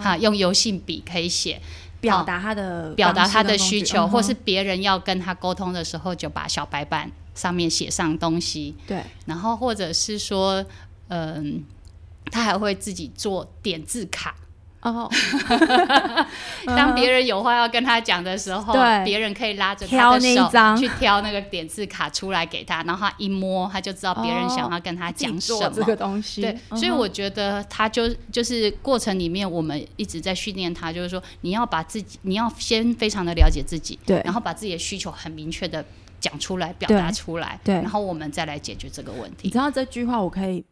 [0.00, 1.60] 哈，用油性笔可以写，
[2.00, 8.74] 表达他的表达他的需求，或是别人要跟他沟通的时候，就把小白板上面写上东西。
[8.86, 10.64] 对，然后或者是说，
[11.08, 11.62] 嗯，
[12.30, 14.34] 他还会自己做点字卡。
[14.92, 15.10] 哦，
[16.66, 18.74] 当别人有话要跟他讲的时候，
[19.04, 25.70] 别人可以拉着他的手去挑那个点字卡出来给他，然后他一摸，他就知道别人想要跟他讲什么。
[25.74, 35.84] 这个东西，对，所以我觉得他就就是过程里面，我们一直在训练他，就是说你要把自己，你要先非常的了解自己，对，然后把自己的需求很明确的
[36.20, 39.40] 讲出来，表达出来，对，然后我们再来解决这个问题。
[39.42, 40.64] 你知道这句话，我可以。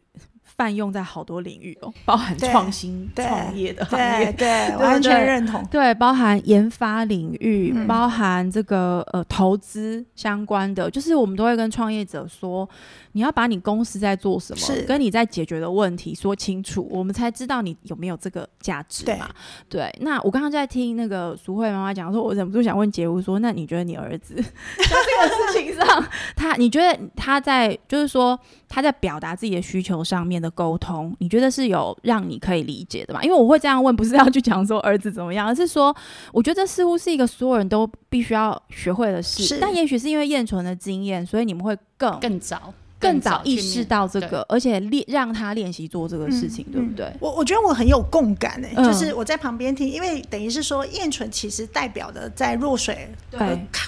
[0.57, 5.63] 泛用在好多领域哦，包含创新创业的行业，对，完全认同。
[5.65, 12.67] 对，包含研发领域，包含这个呃投资相关的，就是我们都会跟创业者说，
[13.11, 19.29] 你要把你公司在做什么，跟你在解决的问题说清楚，我们才知道你有没有这个价值嘛。
[19.67, 24.43] 对，那我刚刚在听那个淑慧妈妈讲，说我忍不住想问杰夫说，那你觉得你儿子 在
[24.77, 28.39] 这个事情上，他你觉得他在就是说
[28.75, 30.35] 他在表达自己的需求上面？
[30.35, 33.23] 的沟通，你觉得是有让你可以理解的吗？
[33.23, 35.95] 因为我会这样问，不是要去讲说儿子怎么样，而是说，
[36.33, 39.57] 我觉得似乎是一个所有人都必须要学会的事。
[39.61, 42.73] 但也许是因为燕纯的经验，所以你们会更更早。
[43.05, 47.11] 更早意识到这个，而且练让他练习做这个事情，对不对？
[47.19, 53.09] 我我觉得我很有共感诶，就是我在旁边听，因为等于是说燕纯其实代表的在弱水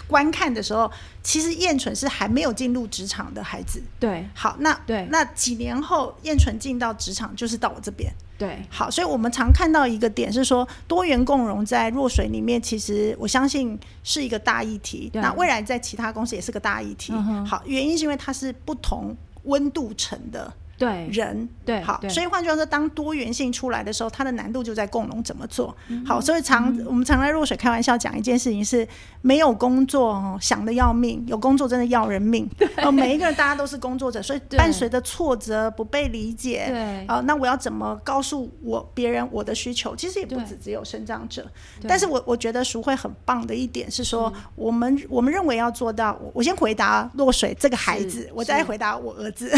[0.08, 0.90] 观看的时候，
[1.24, 3.82] 其实燕纯是还没有进入职场的孩子。
[4.00, 8.12] 对，好，那对，那几年后燕纯进到职场，就是到我这边。
[8.38, 15.10] 对，好，所以我们常看到一个点是说，多元共融在弱水里面，其实我相信是一个大议题。
[15.14, 17.14] 那未来在其他公司也是个大议题。
[17.46, 20.54] 好，原因是因为它是不同温度层的。
[20.80, 25.76] 对人对好，所以换句话说，当多元性出来的时候，它的难度就在共融怎么做
[26.06, 26.22] 好。
[26.22, 28.88] 所以常我们常在弱水开玩笑讲一件事情是，
[29.28, 32.50] 没有工作哦想的要命，有工作真的要人命。
[32.78, 37.06] 哦，每一个人大家都是工作者，所以伴随着挫折、不被理解，对。
[37.08, 39.94] 啊，那我要怎么告诉我别人我的需求？
[39.94, 41.46] 其实也不止只有生长者，
[41.86, 49.50] 但是我我觉得淑慧很棒的一点是说，我们我们认为要做到，我先回答落水这个孩子，我再回答我儿子。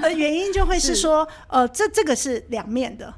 [0.00, 0.92] 的 原因就会是。
[1.02, 3.12] 说，呃，这这个是两面的，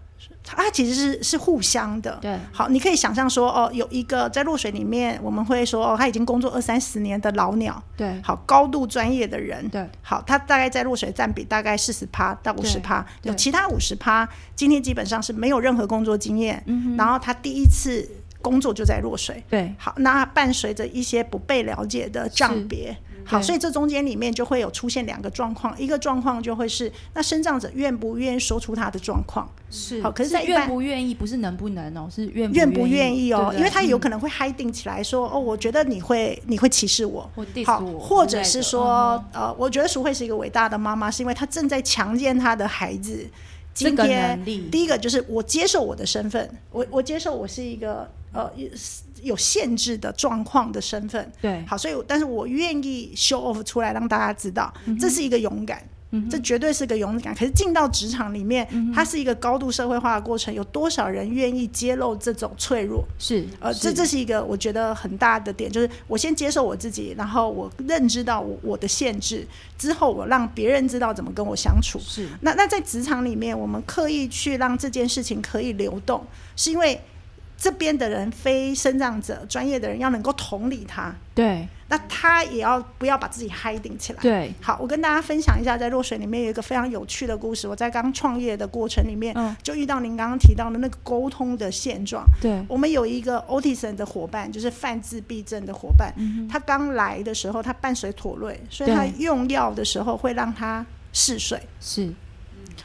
[0.46, 2.18] 它其实是是互相的。
[2.20, 18.06] 对，好，你可以想象说，哦，有一个在落水里面，我们会说，哦，他已经工作二三十年的老鸟，对，好，高度专业的人，对，好，他大概在落水占比大概四十趴到五十趴，有其他五十趴，今天基本上是没有任何工作经验，嗯，然后他第一次
[18.42, 22.94] 工作就在落水，对，好，那伴随着一些不被了解的账别。
[23.24, 37.30] 好，所以这中间里面就会有出现两个状况，一个状况就会是那生长者愿不愿意说出他的状况，是好，可是愿不愿意不是能不能哦，是愿愿不愿意哦，因为他有可能会 hiding 起来说哦，我觉得你会你会歧视我，
[37.64, 43.26] 好，或者是说呃，我觉得淑慧是一个伟大的妈妈，是因为她正在强奸她的孩子。
[43.72, 48.50] 今天第一个就是我接受我的身份，我我接受我是一个呃
[49.22, 54.70] 有限制的状况的身份，对，好，所以但是我愿意 show off 出来让大家知道，
[55.00, 55.82] 这是一个勇敢。
[56.30, 58.64] 这绝对是个勇敢，可是进到职场里面，
[58.94, 60.54] 它是一个高度社会化的过程。
[60.54, 63.04] 有多少人愿意揭露这种脆弱？
[63.18, 69.44] 是，呃，这这是一个我觉得很大的点，就是我先接受我自己，然后我认知到我我的限制
[69.76, 71.98] 之后，我让别人知道怎么跟我相处。
[71.98, 76.24] 是，那那在职场里面，我们刻意去让这件事情可以流动，
[76.54, 77.00] 是因为。
[77.56, 84.20] 这边的人非生长者专业的人要能够同理他，对，那他也要不要把自己嗨顶起来？
[84.20, 87.66] 对，好，我跟大家分享一下，在落水里面有一个非常有趣的故事。
[87.66, 92.24] 我在刚创业的过程里面，就遇到您刚刚提到的那个沟通的现状。
[92.40, 96.12] 对，我们有一个 Otis 的伙伴，就是泛自闭症的伙伴，
[96.50, 101.58] 他刚来的时候，他伴随妥瑞，所以他用药的时候会让他嗜睡。
[101.80, 102.12] 是。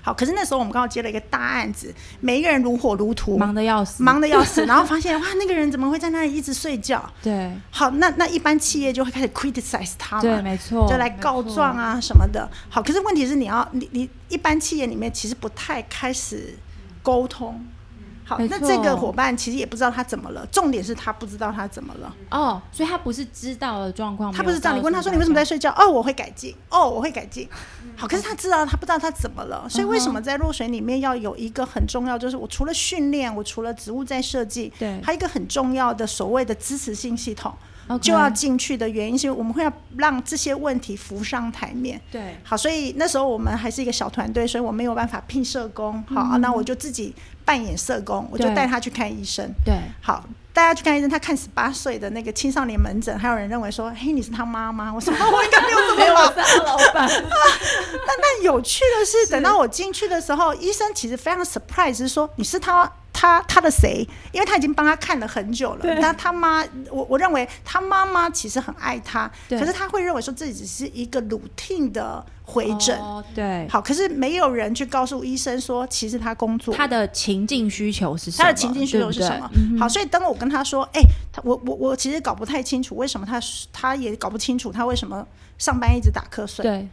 [0.02, 7.04] 好，可是那时候我们刚好接了一个大案子，每一个人如火如荼，忙得要死，忙得要死， 然后发现哇，那个人怎么会在那里一直睡觉？
[7.22, 12.50] 对，好，那那一般企业就会开始 criticize 他，对，没错，就来告状啊什么的。
[12.70, 16.58] 好，可是问题是你要你你一般企业里面其实不太开始
[17.02, 17.66] 沟通。
[18.30, 22.16] 好，那这个伙伴其实也不知道他怎么了，重点是他不知道他怎么了。
[22.30, 24.74] 哦，所以他不是知道的状况，他不是知道。
[24.74, 25.74] 你问他说你为什么在睡觉？
[25.76, 26.56] 哦，我会改进。
[26.70, 27.50] 哦，我会改进。
[27.98, 29.68] 好，可是他知道他不知道他怎么了。
[29.68, 37.52] 所以为什么在落水里面要有一个很重要，就是我除了训练，我除了植物在设计，对，还有一个很重要的所谓的支持性系统。
[38.00, 42.00] 就要进去的原因是，我们会要让这些问题浮上台面。
[42.12, 46.00] 对，好，所以那时候我们还是一个小团队，所以我没有办法聘社工。
[46.04, 47.16] 好，那我就自己
[47.50, 49.44] 扮演社工，我就带他去看医生。
[49.66, 49.74] 对，
[50.04, 50.24] 好，
[50.54, 51.10] 带他去看医生。
[51.10, 56.30] 他看十八岁的那个青少年门诊，还有人认为说：“嘿，你是他妈妈？”我说：“我应该没有这么老。”
[56.64, 57.10] 老板。
[58.06, 62.88] 但但有趣的是，等到我进去的时候，医生其实非常 surprise，是说：“你是他。”
[63.20, 64.08] 他他的谁？
[64.32, 65.96] 因为他已经帮他看了很久了。
[65.96, 72.98] 那他妈，我我认为他妈妈其实很爱他，可是他会认为说自己只是一个 routine 的回诊。
[73.36, 78.44] 对，好，可是没有人去告诉医生说，其实他工作他的情境需求是什么？
[78.46, 79.52] 他的情境需求是什么？
[79.78, 81.02] 好，所以当我跟他说，哎，
[81.34, 83.38] 他我我我其实搞不太清楚为什么他
[83.74, 86.64] 他也搞不清楚他为什么上班一直打瞌睡。
[86.64, 86.88] 对。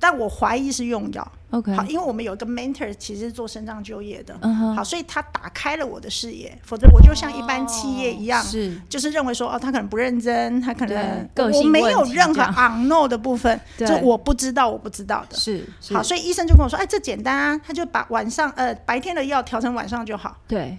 [0.00, 4.34] 但我怀疑是用药，OK，好，因为我们有一个 mentor，其实做肾脏就业的，
[4.74, 20.78] 好，所以他打开了我的视野，否则我就像一般企业一样，是，就是认为说，哦，他可能不认真，他可能我没有任何 unknown 的部分，就我不知道，我不知道的，是，好，所以医生就跟我说，哎，这简单啊，他就把晚上呃白天的药调成晚上就好，对。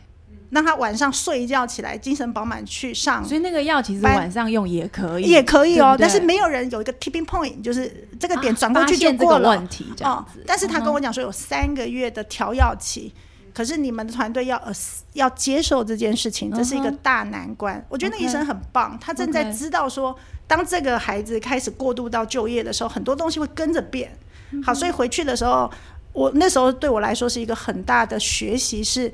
[0.53, 3.25] 让他晚上睡一觉起来，精神饱满去上。
[3.25, 5.97] 所以那个药其实晚上用也可以，也可以哦。
[5.99, 9.49] 但是没有人有一个 tipping point，就是这个点转过去就过了。
[9.49, 10.43] 问题这样子。
[10.45, 13.11] 但是他跟我讲说有三个月的调药期，
[13.51, 14.71] 可是你们的团队要呃
[15.13, 17.83] 要接受这件事情，这是一个大难关。
[17.89, 24.15] 我觉得那医生很棒，他正在知道说，当这个孩子开始过渡到就业的时候，很多东西会跟着变。
[24.63, 25.67] 好，所以回去的时候，
[26.11, 29.11] 我那时候对我来说是一个很大的学习是。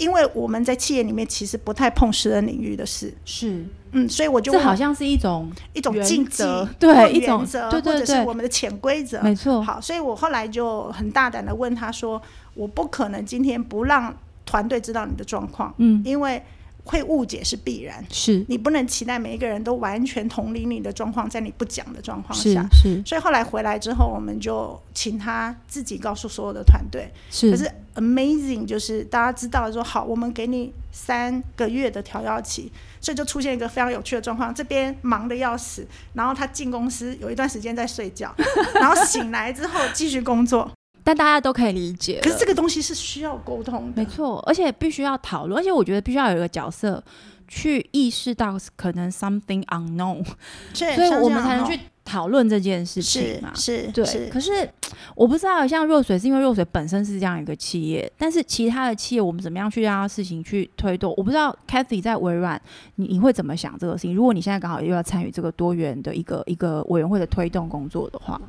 [0.00, 6.42] 因为我们在企业里面其实不太碰私人领域的事，是，嗯，所以我就这好像是一种一种禁忌，
[6.78, 9.62] 对，一种对对对，或者是我们的潜规则，没错。
[9.62, 12.20] 好，所以我后来就很大胆的问他说
[12.54, 16.42] ：“我不可能今天不让团队知道你的状况，嗯，因为。”
[16.84, 23.02] 会误解是必然，是你不能期待每一个人都完全同理你的状况，在你不讲的状况下，是。
[23.04, 27.10] 所以后来回来之后，我们就请他自己告诉所有的团队。
[27.30, 27.50] 是。
[27.50, 32.70] 可是 amazing 就是大家知道说好，我们给你三个月的调药期，
[33.00, 38.34] 所以就出现一个非常有趣的状况：这边忙的要死，然后他进公司有一段时间在睡觉，
[38.74, 40.70] 然后醒来之后继续工作。
[41.02, 47.02] 但大家都可以理解，可是这个东西是需要沟通的，没错，而且必须要讨论，而且我觉得必须要有一个角色
[47.48, 50.24] 去意识到可能 something unknown，
[50.74, 53.52] 所以我们才能去讨论这件事情嘛。
[53.54, 54.28] 是，对。
[54.28, 54.68] 可是
[55.14, 61.14] 我不知道，像若水是因为若水本身是这样一个企业，但是其他的企业我们怎么样去让事情去推动？
[61.16, 62.60] 我不知道 Kathy 在微软，
[62.96, 64.14] 你你会怎么想这个事情？
[64.14, 68.40] 如果你现在刚好又要参与这个多元的一个一个委员会的推动工作的话。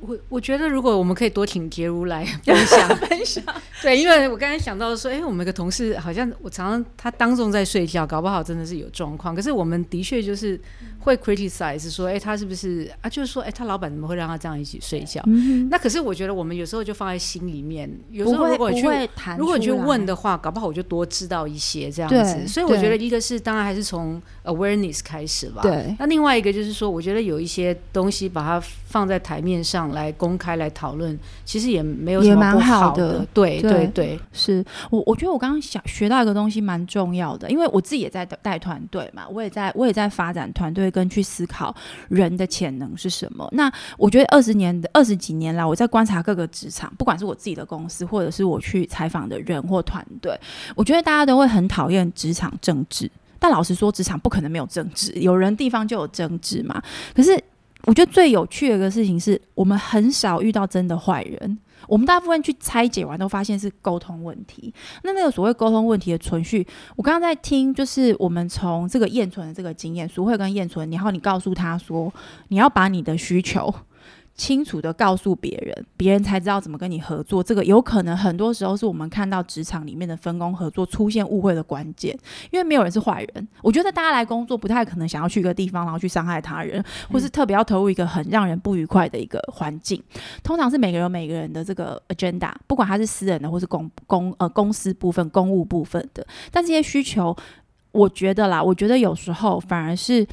[0.00, 3.44] 我我觉得，如果我们可以多请杰如来 分享 分享，
[3.82, 9.34] 对，因为我刚才想到说，哎，我们一个同事好像我常常他当众在睡觉，搞不好真的是有状况。
[9.34, 10.58] 可是我们的确就是
[11.00, 13.10] 会 criticize 说，哎，他是不是啊？
[13.10, 15.22] 就是说，哎，他老板怎么会让他这样一起睡觉？
[15.68, 18.86] 那可是我觉得我们有时候就放在心里面，有时候如果去
[19.36, 22.46] 如果你去问的话，搞不好我就多知道一些这样子。
[22.46, 25.62] 所以我觉得一个是当然还是从 awareness 开始吧。
[25.62, 25.94] 对。
[25.98, 29.90] 那另外一个就是说，我觉得有一些东西把它放在台面上。
[29.90, 33.26] 来公开来讨论，其实也没有什么不好的。
[33.32, 41.74] 对对对，是我我觉得我刚刚想学到一个东西蛮重要的，因为我自己也在带团队嘛，我也在我也在发展团队跟去思考
[42.08, 43.48] 人的潜能是什么。
[43.52, 50.38] 那我觉得二十年二十几年来，我在观察各个职场，不管是我自己的公司，或者是我去采访的人或团队，
[50.74, 53.10] 我觉得大家都会很讨厌职场政治。
[53.38, 56.82] 但老实说，职场不可能没有政治，有人地方就有争执嘛。
[57.14, 57.42] 可是。
[57.84, 64.72] 我觉得最有趣的一个事情是我们很少遇到真的坏人，我们大部分去拆解完都发现是沟通问题。
[65.02, 66.66] 那那个所谓沟通问题的存续，
[66.96, 72.12] 我刚刚在听，就是我们从这个燕存的这个经验，苏慧跟燕存，然后你告诉他说，
[72.48, 73.74] 你要把你的需求。
[74.40, 77.42] 清楚的告诉别人，别人才知道怎么跟你合作。
[77.42, 82.18] 这个有可能很多时候是我们看到职场里面的分工合作出现误会的关键，
[82.50, 83.48] 因为没有人是坏人。
[83.62, 86.82] 我觉得大家来工作不太可能想要去一个地方，然后去伤害他人，
[87.12, 90.02] 或是特别要投入一个很让人不愉快的一个环境。
[90.42, 97.36] 通常是每个人每个人的这个 agenda，不管他是私人的或是公公呃公司部分、公务部分的，但这些需求，
[97.92, 100.26] 我觉得啦，我觉得有时候反而是。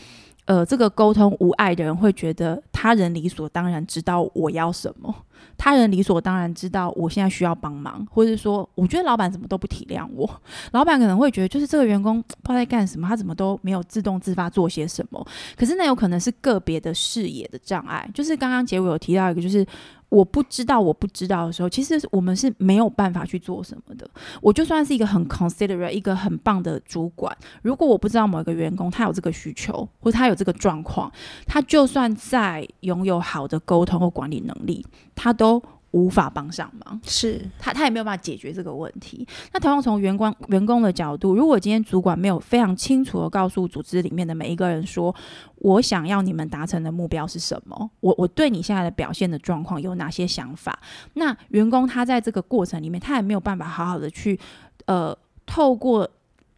[0.48, 5.14] 呃，这个沟通无碍的人会觉得他人理所当然知道我要什么，
[5.58, 10.30] 他人理所当然知道我现在需要帮忙，或者说，我觉得老板怎么都不体谅我，
[10.72, 15.26] 老板可能会觉得就是这个员工不知道在干什么，他怎么都没有自动自发做些什么，
[15.56, 19.66] 可是那有可能是个别的视野的障碍，就是刚刚结尾有提到一个，就是。
[20.10, 24.10] 我不知道，我不知道的时候，其实我们是没有办法去做什么的。
[24.40, 31.12] 我就算是一个很 considerate、一个很棒的主管，如果我不知道某一个员工他有这个需求，或他有这个状况，
[31.46, 34.86] 他就算再拥有好的沟通或管理能力，
[35.18, 35.61] 他都。
[35.91, 39.26] 无法帮上忙，是他他也没有办法解决这个问题。
[39.53, 45.15] 那同样从员工员工的角度，如果今天主管没有非常清楚的告诉组织里面的每一个人说，
[45.55, 50.78] 我想要你们达成的目标是什么，我我对你现在的表现的状况有哪些想法，
[51.13, 54.38] 那员工他在这个过程里面，他也没有办法好好的去
[54.86, 56.07] 呃透过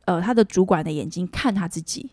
[0.06, 2.10] 呃他的主管的眼睛看他自己。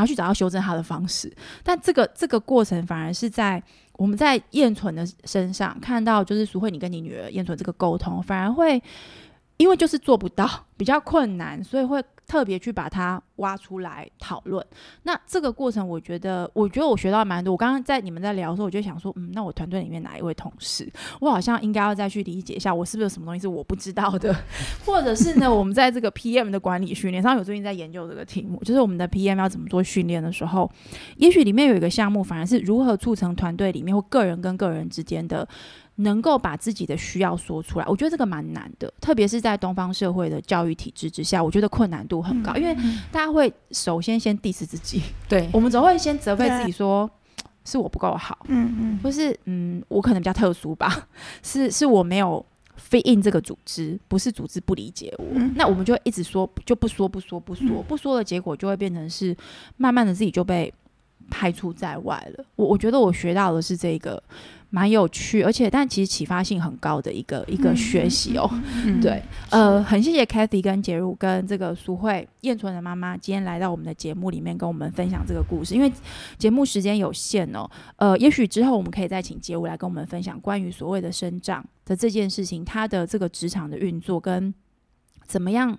[0.00, 1.30] 然后去找到修正他的方式，
[1.62, 8.82] 但这个这个过程反而是在我们在燕纯的身上看到，就是苏慧你跟你女儿燕纯这个沟通，反而会
[9.58, 10.48] 因为就是做不到，
[10.78, 12.02] 比较困难，所以会。
[12.30, 14.64] 特别去把它挖出来讨论，
[15.02, 17.50] 那这个过程，我觉得，我觉得我学到蛮多。
[17.50, 20.88] 我刚刚在你们在聊的时候，我就想说，嗯，那我团队里面哪一位同事，
[21.20, 24.32] 我好像应该要再去理解一下，我是不是有什么东西是我不知道的，
[24.86, 30.70] 或者是呢，我们在这个 PM 的管理训练上，有最近在研究这个题目，就是我们的 PM 要怎么做训练的时候，
[31.16, 35.48] 也许里面有一个项目，反而是如何促成团队里面或个人跟个人之间的。
[36.00, 42.74] 能够把自己的需要说出来，我觉得这个蛮难的，特别是在东方社会的教育体制之下，我觉得困难度很高，因为
[43.10, 45.48] 大家会首先先 diss 自己，对。
[45.52, 47.08] 我们总会先责备自己说
[47.64, 51.08] 是我不够好，嗯嗯，或是嗯我可能比较特殊吧，
[51.42, 52.44] 是是我没有
[52.78, 59.36] fit in 这个组织，不是组织不理解我，那我们就一直说就不说不说不说不说的结果就会变成是
[59.76, 60.72] 慢慢的自己就被
[61.30, 62.44] 排除在外了。
[62.56, 64.22] 我我觉得我学到的是这个。
[64.72, 68.48] 蛮有趣，而且但其实启发性很高的一个一个学习哦。
[69.02, 69.20] 对，
[69.50, 75.74] 呃，很谢谢 Kathy 跟杰如跟这个苏慧燕纯的妈妈今天来到我们的节目里面跟我们分享这个故事。
[75.74, 75.92] 因为
[76.38, 84.54] 节目时间有限哦，呃，也许之后我们可以再请杰如来跟我们分享关于所谓的生长的这件事情，他的这个职场的运作跟
[85.26, 85.76] 怎么样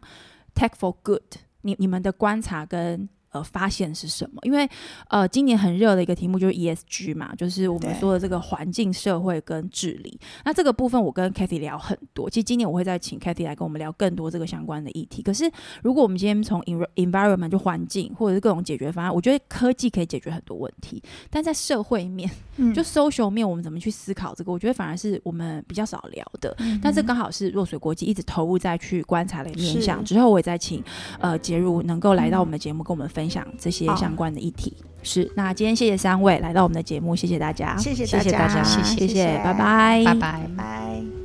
[0.53, 1.21] take for good，
[1.61, 3.07] 你你们的观察跟。
[3.31, 4.39] 呃，发现是什么？
[4.43, 4.69] 因为
[5.09, 10.19] 呃，今年很热的一个题目就是 ESG 嘛，就是我们说的这个环境、社会跟治理。
[10.43, 15.21] 那这个部分我跟 Kathy 聊很多，其实今年我会再请 Kathy 来跟我们聊更多这个相关的议题。
[15.21, 15.49] 可是
[15.81, 16.61] 如果我们今天从
[16.95, 22.29] environment 就环境或者是各种解决方案，我觉得科技可以解决很多问题，但在社会面，
[22.75, 24.51] 就 social 面，我们怎么去思考这个？
[24.51, 26.53] 我觉得反而是我们比较少聊的。
[26.83, 30.83] 但这刚好是弱水国际一直投入在去观察的面向之后，我也在请
[31.21, 33.20] 呃杰如能够来到我们的节目跟我们分。
[33.21, 34.75] 分享这些相关的议题。
[35.03, 39.53] 是，那今天谢谢三位来到我们的节目，谢谢大家，谢谢谢谢大家，谢谢，拜。
[39.53, 40.13] 拜，拜。
[40.15, 41.20] 拜，拜。